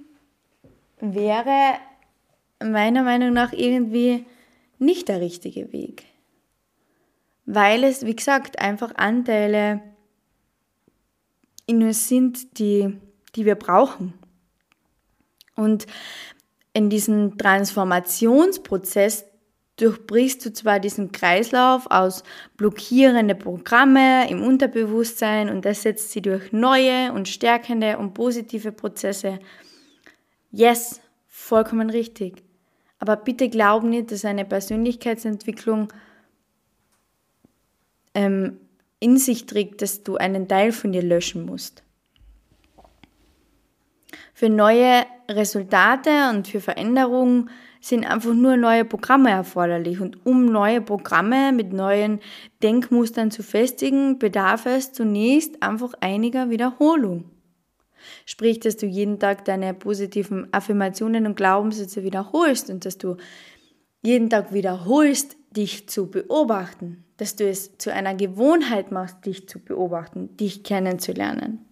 wäre 1.00 1.76
meiner 2.64 3.04
Meinung 3.04 3.34
nach 3.34 3.54
irgendwie 3.54 4.26
nicht 4.80 5.10
der 5.10 5.22
richtige 5.22 5.72
Weg. 5.74 6.06
Weil 7.46 7.84
es, 7.84 8.06
wie 8.06 8.16
gesagt, 8.16 8.60
einfach 8.60 8.96
Anteile 8.96 9.82
in 11.66 11.84
uns 11.84 12.08
sind, 12.08 12.58
die, 12.58 12.98
die 13.36 13.46
wir 13.46 13.56
brauchen. 13.56 14.14
Und 15.56 15.86
in 16.74 16.90
diesem 16.90 17.38
Transformationsprozess 17.38 19.26
durchbrichst 19.82 20.46
du 20.46 20.54
zwar 20.54 20.80
diesen 20.80 21.12
Kreislauf 21.12 21.88
aus 21.90 22.24
blockierende 22.56 23.36
Programme 23.36 24.30
im 24.30 24.44
Unterbewusstsein 24.44 25.50
und 25.50 25.66
ersetzt 25.66 26.12
sie 26.12 26.22
durch 26.22 26.52
neue 26.52 27.12
und 27.14 27.28
stärkende 27.28 27.98
und 27.98 28.14
positive 28.14 28.72
Prozesse. 28.72 29.40
Yes, 30.52 31.02
vollkommen 31.28 31.90
richtig. 31.90 32.44
Aber 33.00 33.16
bitte 33.16 33.50
glaub 33.50 33.84
nicht, 33.84 34.12
dass 34.12 34.26
eine 34.26 34.46
Persönlichkeitsentwicklung 34.46 35.92
ähm, 38.14 38.60
in 39.00 39.18
sich 39.18 39.48
trägt, 39.48 39.82
dass 39.82 40.04
du 40.04 40.18
einen 40.18 40.48
Teil 40.48 40.72
von 40.72 40.92
dir 40.92 41.02
löschen 41.02 41.46
musst. 41.46 41.84
Für 44.36 44.50
neue 44.50 45.06
Resultate 45.28 46.30
und 46.30 46.48
für 46.48 46.62
Veränderungen 46.62 47.50
sind 47.82 48.06
einfach 48.06 48.34
nur 48.34 48.58
neue 48.58 48.86
Programme 48.86 49.32
erforderlich. 49.32 50.00
Und 50.00 50.24
um 50.26 50.46
neue 50.46 50.82
Programme 50.82 51.52
mit 51.52 51.74
neuen 51.74 52.20
Denkmustern 52.62 53.32
zu 53.32 53.42
festigen, 53.42 54.20
bedarf 54.20 54.68
es 54.68 54.94
zunächst 54.94 55.62
einfach 55.64 55.94
einiger 56.00 56.52
Wiederholung. 56.52 57.26
Sprich, 58.26 58.60
dass 58.60 58.78
du 58.78 58.86
jeden 58.86 59.20
Tag 59.20 59.46
deine 59.46 59.74
positiven 59.74 60.48
Affirmationen 60.54 61.26
und 61.26 61.36
Glaubenssätze 61.36 62.04
wiederholst 62.04 62.70
und 62.70 62.86
dass 62.86 62.98
du 62.98 63.18
jeden 64.02 64.30
Tag 64.30 64.54
wiederholst, 64.54 65.36
dich 65.52 65.90
zu 65.90 66.10
beobachten, 66.10 67.04
dass 67.18 67.36
du 67.36 67.48
es 67.48 67.78
zu 67.78 67.94
einer 67.94 68.16
Gewohnheit 68.16 68.92
machst, 68.92 69.26
dich 69.26 69.50
zu 69.50 69.60
beobachten, 69.60 70.38
dich 70.38 70.64
kennenzulernen. 70.64 71.66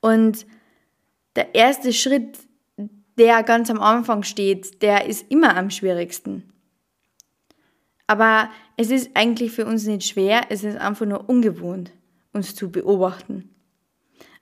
Und 0.00 0.46
der 1.36 1.54
erste 1.54 1.92
Schritt 1.92 2.38
der 3.18 3.42
ganz 3.42 3.70
am 3.70 3.80
Anfang 3.80 4.22
steht, 4.22 4.82
der 4.82 5.06
ist 5.06 5.30
immer 5.30 5.56
am 5.56 5.70
schwierigsten. 5.70 6.44
Aber 8.06 8.50
es 8.76 8.90
ist 8.90 9.10
eigentlich 9.14 9.52
für 9.52 9.66
uns 9.66 9.86
nicht 9.86 10.06
schwer, 10.06 10.42
es 10.48 10.62
ist 10.64 10.76
einfach 10.76 11.06
nur 11.06 11.28
ungewohnt, 11.28 11.92
uns 12.32 12.54
zu 12.54 12.70
beobachten. 12.70 13.50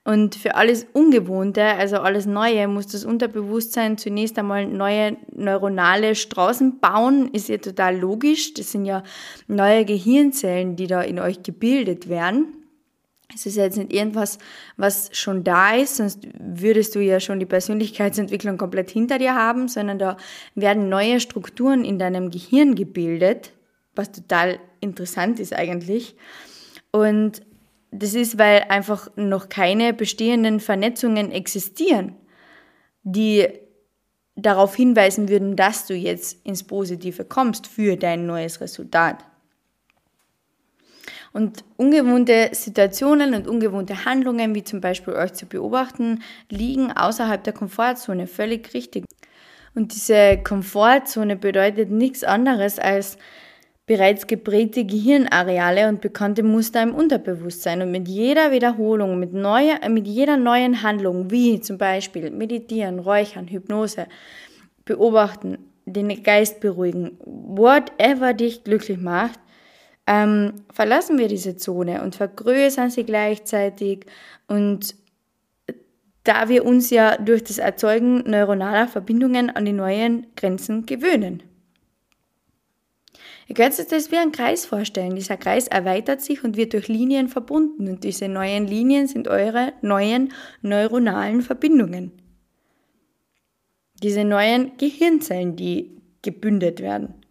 Und 0.07 0.35
für 0.35 0.53
alles 0.53 0.85
Ungewohnte, 0.93 1.63
also 1.63 1.97
alles 1.97 2.27
Neue, 2.27 2.67
muss 2.67 2.85
das 2.85 3.05
Unterbewusstsein 3.05 3.97
zunächst 3.97 4.37
einmal 4.37 4.67
neue 4.67 5.17
neuronale 5.33 6.13
Straßen 6.13 6.79
bauen. 6.79 7.29
Ist 7.33 7.49
ja 7.49 7.57
total 7.57 7.97
logisch. 7.97 8.53
Das 8.53 8.71
sind 8.71 8.85
ja 8.85 9.01
neue 9.47 9.83
Gehirnzellen, 9.83 10.75
die 10.75 10.85
da 10.85 11.01
in 11.01 11.19
euch 11.19 11.41
gebildet 11.41 12.07
werden. 12.07 12.64
Es 13.35 13.45
ist 13.45 13.57
jetzt 13.57 13.77
nicht 13.77 13.93
irgendwas, 13.93 14.39
was 14.77 15.09
schon 15.11 15.43
da 15.43 15.75
ist, 15.75 15.97
sonst 15.97 16.27
würdest 16.39 16.95
du 16.95 16.99
ja 16.99 17.19
schon 17.19 17.39
die 17.39 17.45
Persönlichkeitsentwicklung 17.45 18.57
komplett 18.57 18.89
hinter 18.89 19.19
dir 19.19 19.35
haben, 19.35 19.67
sondern 19.67 19.99
da 19.99 20.17
werden 20.55 20.89
neue 20.89 21.19
Strukturen 21.19 21.83
in 21.83 21.99
deinem 21.99 22.31
Gehirn 22.31 22.75
gebildet, 22.75 23.51
was 23.93 24.11
total 24.11 24.59
interessant 24.79 25.39
ist 25.39 25.53
eigentlich. 25.53 26.15
Und 26.91 27.41
das 27.91 28.13
ist, 28.13 28.37
weil 28.37 28.63
einfach 28.69 29.09
noch 29.15 29.49
keine 29.49 29.93
bestehenden 29.93 30.59
Vernetzungen 30.59 31.31
existieren, 31.31 32.15
die 33.03 33.47
darauf 34.35 34.75
hinweisen 34.75 35.29
würden, 35.29 35.55
dass 35.55 35.87
du 35.87 35.93
jetzt 35.93 36.45
ins 36.45 36.63
Positive 36.63 37.25
kommst 37.25 37.67
für 37.67 37.95
dein 37.95 38.25
neues 38.25 38.61
Resultat. 38.61 39.25
Und 41.35 41.65
ungewohnte 41.75 42.51
Situationen 42.53 43.33
und 43.33 43.45
ungewohnte 43.45 44.05
Handlungen, 44.05 44.55
wie 44.55 44.63
zum 44.63 44.79
Beispiel 44.79 45.15
euch 45.15 45.33
zu 45.33 45.45
beobachten, 45.45 46.23
liegen 46.49 46.93
außerhalb 46.93 47.43
der 47.43 47.51
Komfortzone. 47.51 48.25
Völlig 48.25 48.73
richtig. 48.73 49.03
Und 49.75 49.93
diese 49.93 50.37
Komfortzone 50.41 51.35
bedeutet 51.35 51.91
nichts 51.91 52.23
anderes 52.23 52.79
als 52.79 53.17
bereits 53.85 54.27
geprägte 54.27 54.85
Gehirnareale 54.85 55.89
und 55.89 55.99
bekannte 55.99 56.41
Muster 56.41 56.81
im 56.81 56.95
Unterbewusstsein. 56.95 57.81
Und 57.81 57.91
mit 57.91 58.07
jeder 58.07 58.53
Wiederholung, 58.53 59.19
mit, 59.19 59.33
neuer, 59.33 59.77
mit 59.89 60.07
jeder 60.07 60.37
neuen 60.37 60.83
Handlung, 60.83 61.31
wie 61.31 61.59
zum 61.59 61.77
Beispiel 61.77 62.31
Meditieren, 62.31 62.97
Räuchern, 62.99 63.49
Hypnose, 63.49 64.07
beobachten, 64.85 65.57
den 65.85 66.23
Geist 66.23 66.61
beruhigen, 66.61 67.17
whatever 67.25 68.33
dich 68.33 68.63
glücklich 68.63 68.99
macht, 68.99 69.37
ähm, 70.07 70.53
verlassen 70.71 71.17
wir 71.17 71.27
diese 71.27 71.55
Zone 71.55 72.01
und 72.03 72.15
vergrößern 72.15 72.89
sie 72.91 73.03
gleichzeitig 73.03 74.05
und 74.47 74.95
da 76.23 76.49
wir 76.49 76.65
uns 76.65 76.89
ja 76.89 77.17
durch 77.17 77.43
das 77.43 77.59
Erzeugen 77.59 78.23
neuronaler 78.29 78.87
Verbindungen 78.87 79.49
an 79.49 79.65
die 79.65 79.73
neuen 79.73 80.27
Grenzen 80.35 80.85
gewöhnen. 80.85 81.43
Ihr 83.47 83.53
könnt 83.53 83.79
euch 83.79 83.87
das 83.87 84.11
wie 84.11 84.17
ein 84.17 84.31
Kreis 84.31 84.65
vorstellen. 84.65 85.15
Dieser 85.15 85.37
Kreis 85.37 85.67
erweitert 85.67 86.21
sich 86.21 86.43
und 86.43 86.57
wird 86.57 86.73
durch 86.73 86.87
Linien 86.87 87.27
verbunden. 87.27 87.87
Und 87.87 88.03
diese 88.03 88.27
neuen 88.27 88.65
Linien 88.65 89.07
sind 89.07 89.27
eure 89.27 89.73
neuen 89.81 90.33
neuronalen 90.63 91.41
Verbindungen. 91.41 92.11
Diese 94.01 94.25
neuen 94.25 94.77
Gehirnzellen, 94.77 95.55
die 95.55 96.01
gebündet 96.23 96.81
werden. 96.81 97.24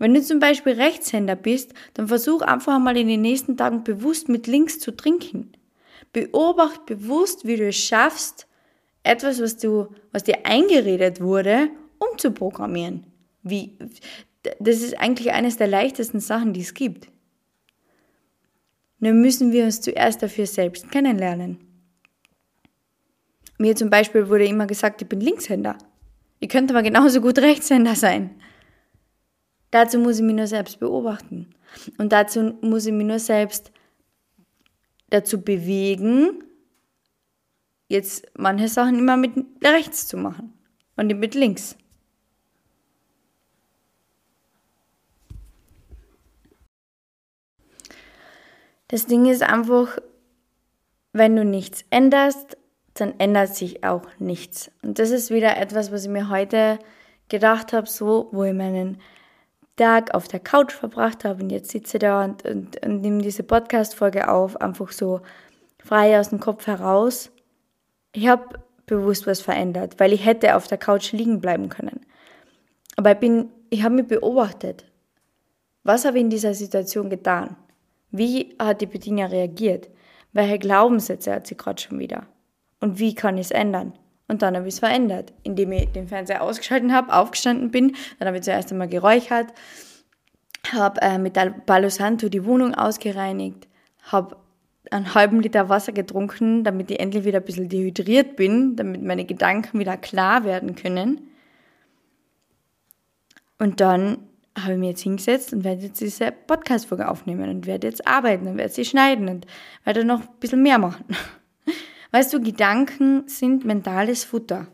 Wenn 0.00 0.14
du 0.14 0.22
zum 0.22 0.38
Beispiel 0.40 0.72
Rechtshänder 0.72 1.36
bist, 1.36 1.74
dann 1.92 2.08
versuch 2.08 2.40
einfach 2.40 2.78
mal 2.78 2.96
in 2.96 3.06
den 3.06 3.20
nächsten 3.20 3.58
Tagen 3.58 3.84
bewusst 3.84 4.30
mit 4.30 4.46
links 4.46 4.80
zu 4.80 4.96
trinken. 4.96 5.52
Beobacht 6.14 6.86
bewusst, 6.86 7.46
wie 7.46 7.56
du 7.56 7.68
es 7.68 7.76
schaffst, 7.76 8.46
etwas, 9.02 9.42
was, 9.42 9.58
du, 9.58 9.88
was 10.10 10.24
dir 10.24 10.46
eingeredet 10.46 11.20
wurde, 11.20 11.68
umzuprogrammieren. 11.98 13.04
Wie, 13.42 13.76
das 14.58 14.80
ist 14.80 14.98
eigentlich 14.98 15.32
eines 15.32 15.58
der 15.58 15.66
leichtesten 15.66 16.20
Sachen, 16.20 16.54
die 16.54 16.62
es 16.62 16.72
gibt. 16.72 17.08
Nur 19.00 19.12
müssen 19.12 19.52
wir 19.52 19.64
uns 19.64 19.82
zuerst 19.82 20.22
dafür 20.22 20.46
selbst 20.46 20.90
kennenlernen. 20.90 21.58
Mir 23.58 23.76
zum 23.76 23.90
Beispiel 23.90 24.30
wurde 24.30 24.46
immer 24.46 24.66
gesagt, 24.66 25.02
ich 25.02 25.08
bin 25.08 25.20
Linkshänder. 25.20 25.76
Ich 26.38 26.48
könnte 26.48 26.72
aber 26.72 26.82
genauso 26.82 27.20
gut 27.20 27.38
Rechtshänder 27.38 27.94
sein. 27.94 28.40
Dazu 29.70 29.98
muss 29.98 30.18
ich 30.18 30.24
mich 30.24 30.34
nur 30.34 30.46
selbst 30.46 30.80
beobachten. 30.80 31.54
Und 31.98 32.12
dazu 32.12 32.58
muss 32.60 32.86
ich 32.86 32.92
mich 32.92 33.06
nur 33.06 33.18
selbst 33.18 33.70
dazu 35.10 35.40
bewegen, 35.42 36.44
jetzt 37.88 38.26
manche 38.36 38.68
Sachen 38.68 38.98
immer 38.98 39.16
mit 39.16 39.32
rechts 39.62 40.06
zu 40.06 40.16
machen 40.16 40.52
und 40.96 41.08
nicht 41.08 41.18
mit 41.18 41.34
links. 41.34 41.76
Das 48.88 49.06
Ding 49.06 49.26
ist 49.26 49.42
einfach, 49.42 49.98
wenn 51.12 51.36
du 51.36 51.44
nichts 51.44 51.84
änderst, 51.90 52.56
dann 52.94 53.18
ändert 53.20 53.54
sich 53.54 53.84
auch 53.84 54.02
nichts. 54.18 54.70
Und 54.82 54.98
das 54.98 55.10
ist 55.10 55.30
wieder 55.30 55.56
etwas, 55.56 55.92
was 55.92 56.04
ich 56.04 56.10
mir 56.10 56.28
heute 56.28 56.78
gedacht 57.28 57.72
habe, 57.72 57.88
so, 57.88 58.28
wo 58.32 58.42
ich 58.44 58.52
meinen 58.52 59.00
Tag 59.80 60.14
auf 60.14 60.28
der 60.28 60.40
Couch 60.40 60.72
verbracht 60.72 61.24
habe 61.24 61.42
und 61.42 61.50
jetzt 61.50 61.70
sitze 61.70 61.98
da 61.98 62.22
und, 62.22 62.44
und, 62.44 62.84
und 62.84 63.00
nehme 63.00 63.22
diese 63.22 63.42
Podcast-Folge 63.42 64.28
auf, 64.28 64.60
einfach 64.60 64.92
so 64.92 65.22
frei 65.82 66.20
aus 66.20 66.28
dem 66.28 66.38
Kopf 66.38 66.66
heraus. 66.66 67.30
Ich 68.12 68.28
habe 68.28 68.60
bewusst 68.84 69.26
was 69.26 69.40
verändert, 69.40 69.94
weil 69.98 70.12
ich 70.12 70.26
hätte 70.26 70.54
auf 70.56 70.66
der 70.66 70.76
Couch 70.76 71.12
liegen 71.12 71.40
bleiben 71.40 71.70
können. 71.70 72.00
Aber 72.96 73.22
ich 73.22 73.44
ich 73.70 73.82
habe 73.82 73.94
mich 73.94 74.06
beobachtet. 74.06 74.84
Was 75.82 76.04
habe 76.04 76.18
ich 76.18 76.24
in 76.24 76.30
dieser 76.30 76.52
Situation 76.52 77.08
getan? 77.08 77.56
Wie 78.10 78.54
hat 78.58 78.82
die 78.82 78.86
Bettina 78.86 79.26
reagiert? 79.26 79.88
Welche 80.34 80.58
Glaubenssätze 80.58 81.32
hat 81.32 81.46
sie 81.46 81.56
gerade 81.56 81.80
schon 81.80 81.98
wieder? 81.98 82.26
Und 82.80 82.98
wie 82.98 83.14
kann 83.14 83.38
ich 83.38 83.46
es 83.46 83.50
ändern? 83.50 83.94
Und 84.30 84.42
dann 84.42 84.56
habe 84.56 84.68
ich 84.68 84.74
es 84.74 84.78
verändert, 84.78 85.32
indem 85.42 85.72
ich 85.72 85.90
den 85.90 86.06
Fernseher 86.06 86.42
ausgeschalten 86.42 86.94
habe, 86.94 87.12
aufgestanden 87.12 87.72
bin. 87.72 87.96
Dann 88.20 88.28
habe 88.28 88.36
ich 88.36 88.44
zuerst 88.44 88.70
einmal 88.70 88.86
geräuchert, 88.86 89.48
habe 90.72 91.02
äh, 91.02 91.18
mit 91.18 91.36
Palo 91.66 91.88
Santo 91.88 92.28
die 92.28 92.44
Wohnung 92.44 92.72
ausgereinigt, 92.76 93.66
habe 94.04 94.36
einen 94.92 95.14
halben 95.16 95.40
Liter 95.40 95.68
Wasser 95.68 95.90
getrunken, 95.90 96.62
damit 96.62 96.92
ich 96.92 97.00
endlich 97.00 97.24
wieder 97.24 97.38
ein 97.40 97.44
bisschen 97.44 97.68
dehydriert 97.68 98.36
bin, 98.36 98.76
damit 98.76 99.02
meine 99.02 99.24
Gedanken 99.24 99.80
wieder 99.80 99.96
klar 99.96 100.44
werden 100.44 100.76
können. 100.76 101.32
Und 103.58 103.80
dann 103.80 104.18
habe 104.56 104.74
ich 104.74 104.78
mir 104.78 104.90
jetzt 104.90 105.02
hingesetzt 105.02 105.52
und 105.52 105.64
werde 105.64 105.82
jetzt 105.82 106.00
diese 106.00 106.30
Podcast-Folge 106.30 107.08
aufnehmen 107.08 107.50
und 107.50 107.66
werde 107.66 107.88
jetzt 107.88 108.06
arbeiten 108.06 108.46
und 108.46 108.58
werde 108.58 108.72
sie 108.72 108.84
schneiden 108.84 109.28
und 109.28 109.44
werde 109.82 110.04
noch 110.04 110.20
ein 110.20 110.28
bisschen 110.38 110.62
mehr 110.62 110.78
machen. 110.78 111.04
Weißt 112.10 112.32
du, 112.32 112.40
Gedanken 112.40 113.28
sind 113.28 113.64
mentales 113.64 114.24
Futter. 114.24 114.66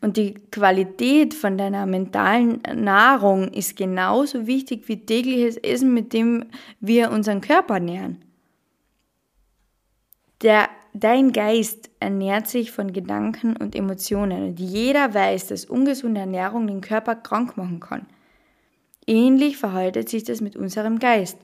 Und 0.00 0.16
die 0.16 0.34
Qualität 0.50 1.34
von 1.34 1.56
deiner 1.56 1.86
mentalen 1.86 2.60
Nahrung 2.74 3.48
ist 3.48 3.76
genauso 3.76 4.46
wichtig 4.46 4.88
wie 4.88 5.04
tägliches 5.04 5.56
Essen, 5.56 5.94
mit 5.94 6.12
dem 6.12 6.46
wir 6.80 7.10
unseren 7.10 7.40
Körper 7.40 7.78
nähren. 7.78 8.24
Der 10.40 10.68
Dein 10.94 11.32
Geist 11.32 11.88
ernährt 12.00 12.48
sich 12.48 12.70
von 12.70 12.92
Gedanken 12.92 13.56
und 13.56 13.74
Emotionen 13.74 14.48
und 14.48 14.60
jeder 14.60 15.14
weiß, 15.14 15.46
dass 15.46 15.64
ungesunde 15.64 16.20
Ernährung 16.20 16.66
den 16.66 16.82
Körper 16.82 17.16
krank 17.16 17.56
machen 17.56 17.80
kann. 17.80 18.06
Ähnlich 19.06 19.56
verhaltet 19.56 20.10
sich 20.10 20.24
das 20.24 20.42
mit 20.42 20.54
unserem 20.54 20.98
Geist. 20.98 21.38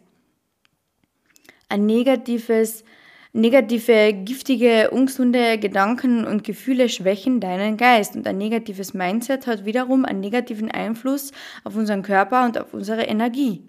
Ein 1.71 1.87
negatives, 1.87 2.85
negative, 3.33 4.13
giftige, 4.25 4.91
ungesunde 4.91 5.59
Gedanken 5.59 6.25
und 6.25 6.45
Gefühle 6.45 6.89
schwächen 6.89 7.41
deinen 7.41 7.77
Geist 7.77 8.17
und 8.17 8.27
ein 8.27 8.39
negatives 8.39 8.95
Mindset 8.95 9.47
hat 9.47 9.65
wiederum 9.65 10.05
einen 10.05 10.21
negativen 10.21 10.71
Einfluss 10.71 11.33
auf 11.65 11.77
unseren 11.77 12.03
Körper 12.03 12.45
und 12.45 12.59
auf 12.59 12.75
unsere 12.75 13.03
Energie. 13.03 13.69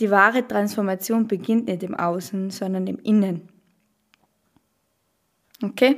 Die 0.00 0.10
wahre 0.10 0.46
Transformation 0.46 1.26
beginnt 1.26 1.66
nicht 1.66 1.82
im 1.82 1.94
Außen, 1.94 2.50
sondern 2.50 2.86
im 2.86 2.98
Innen. 2.98 3.48
Okay? 5.62 5.96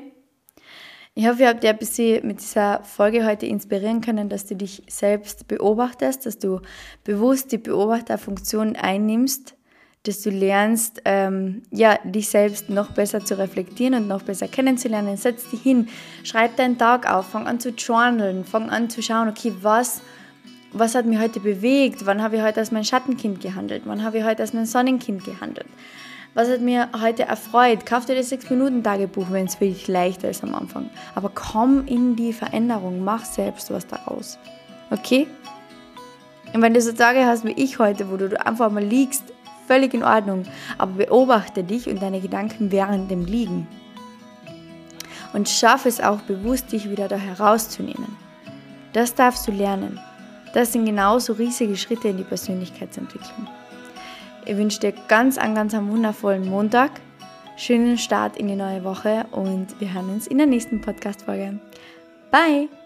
Ich 1.15 1.27
hoffe, 1.27 1.43
ihr 1.43 1.49
habt 1.49 1.63
dir 1.63 1.71
ein 1.71 1.79
bisschen 1.79 2.27
mit 2.27 2.41
dieser 2.41 2.83
Folge 2.85 3.27
heute 3.27 3.45
inspirieren 3.45 4.01
können, 4.01 4.29
dass 4.29 4.47
du 4.47 4.57
dich 4.57 4.83
selbst 4.89 5.49
beobachtest, 5.49 6.25
dass 6.25 6.39
du 6.39 6.61
bewusst 7.05 7.53
die 7.53 7.59
Beobachterfunktion 7.59 8.77
einnimmst, 8.77 9.55
dass 10.05 10.23
du 10.23 10.31
lernst, 10.31 11.03
ähm, 11.05 11.63
ja, 11.71 11.99
dich 12.05 12.29
selbst 12.29 12.71
noch 12.71 12.93
besser 12.93 13.25
zu 13.25 13.37
reflektieren 13.39 13.95
und 13.95 14.09
noch 14.09 14.23
besser 14.23 14.49
kennenzulernen. 14.49 15.17
Setz 15.17 15.51
dich 15.51 15.61
hin, 15.61 15.89
schreib 16.25 16.57
deinen 16.57 16.79
Tag 16.79 17.11
auf, 17.11 17.27
fang 17.27 17.47
an 17.47 17.61
zu 17.61 17.71
journalen, 17.71 18.45
fang 18.45 18.71
an 18.71 18.89
zu 18.89 19.03
schauen, 19.03 19.29
okay, 19.29 19.53
was 19.61 20.01
was 20.73 20.95
hat 20.95 21.05
mich 21.05 21.19
heute 21.19 21.41
bewegt? 21.41 22.07
Wann 22.07 22.23
habe 22.23 22.37
ich 22.37 22.43
heute 22.43 22.61
als 22.61 22.71
mein 22.71 22.85
Schattenkind 22.85 23.41
gehandelt? 23.41 23.83
Wann 23.87 24.05
habe 24.05 24.19
ich 24.19 24.25
heute 24.25 24.43
als 24.43 24.53
mein 24.53 24.67
Sonnenkind 24.67 25.25
gehandelt? 25.25 25.67
Was 26.35 26.49
hat 26.49 26.61
mir 26.61 26.89
heute 27.01 27.25
erfreut? 27.25 27.87
Kauf 27.87 28.07
dir 28.07 28.15
das 28.15 28.31
6-Minuten-Tagebuch, 28.31 29.27
wenn 29.31 29.47
es 29.47 29.57
für 29.57 29.65
dich 29.65 29.89
leichter 29.89 30.31
ist 30.31 30.45
am 30.45 30.55
Anfang. 30.55 30.89
Aber 31.17 31.31
komm 31.35 31.87
in 31.87 32.15
die 32.15 32.33
Veränderung, 32.33 33.03
mach 33.03 33.25
selbst 33.25 33.73
was 33.73 33.87
daraus. 33.89 34.39
Okay? 34.93 35.27
Und 36.53 36.63
wenn 36.63 36.73
du 36.73 36.81
so 36.81 36.93
Tage 36.93 37.25
hast 37.25 37.45
wie 37.45 37.53
ich 37.53 37.81
heute, 37.81 38.11
wo 38.11 38.17
du 38.17 38.41
einfach 38.47 38.71
mal 38.71 38.83
liegst, 38.83 39.25
völlig 39.71 39.95
in 39.95 40.03
Ordnung, 40.03 40.47
aber 40.79 41.05
beobachte 41.05 41.63
dich 41.63 41.89
und 41.89 42.03
deine 42.03 42.21
Gedanken 42.21 42.73
während 42.73 43.09
dem 43.09 43.25
Liegen. 43.25 43.69
Und 45.33 45.49
schaff 45.49 45.87
es 45.87 46.01
auch 46.01 46.21
bewusst, 46.23 46.73
dich 46.73 46.91
wieder 46.91 47.07
da 47.07 47.15
herauszunehmen. 47.15 48.17
Das 48.93 49.15
darfst 49.15 49.47
du 49.47 49.53
lernen. 49.53 50.01
Das 50.55 50.73
sind 50.73 50.87
genauso 50.87 51.35
riesige 51.35 51.77
Schritte 51.77 52.09
in 52.09 52.17
die 52.17 52.25
Persönlichkeitsentwicklung. 52.25 53.47
Ich 54.45 54.57
wünsche 54.57 54.81
dir 54.81 54.93
ganz 55.07 55.39
einen 55.39 55.55
ganz 55.55 55.73
einen 55.73 55.89
wundervollen 55.89 56.49
Montag, 56.49 56.91
schönen 57.57 57.97
Start 57.97 58.37
in 58.37 58.49
die 58.49 58.57
neue 58.57 58.83
Woche 58.83 59.27
und 59.31 59.69
wir 59.79 59.95
hören 59.95 60.11
uns 60.11 60.27
in 60.27 60.39
der 60.39 60.49
nächsten 60.49 60.81
Podcast-Folge. 60.81 61.61
Bye! 62.33 62.80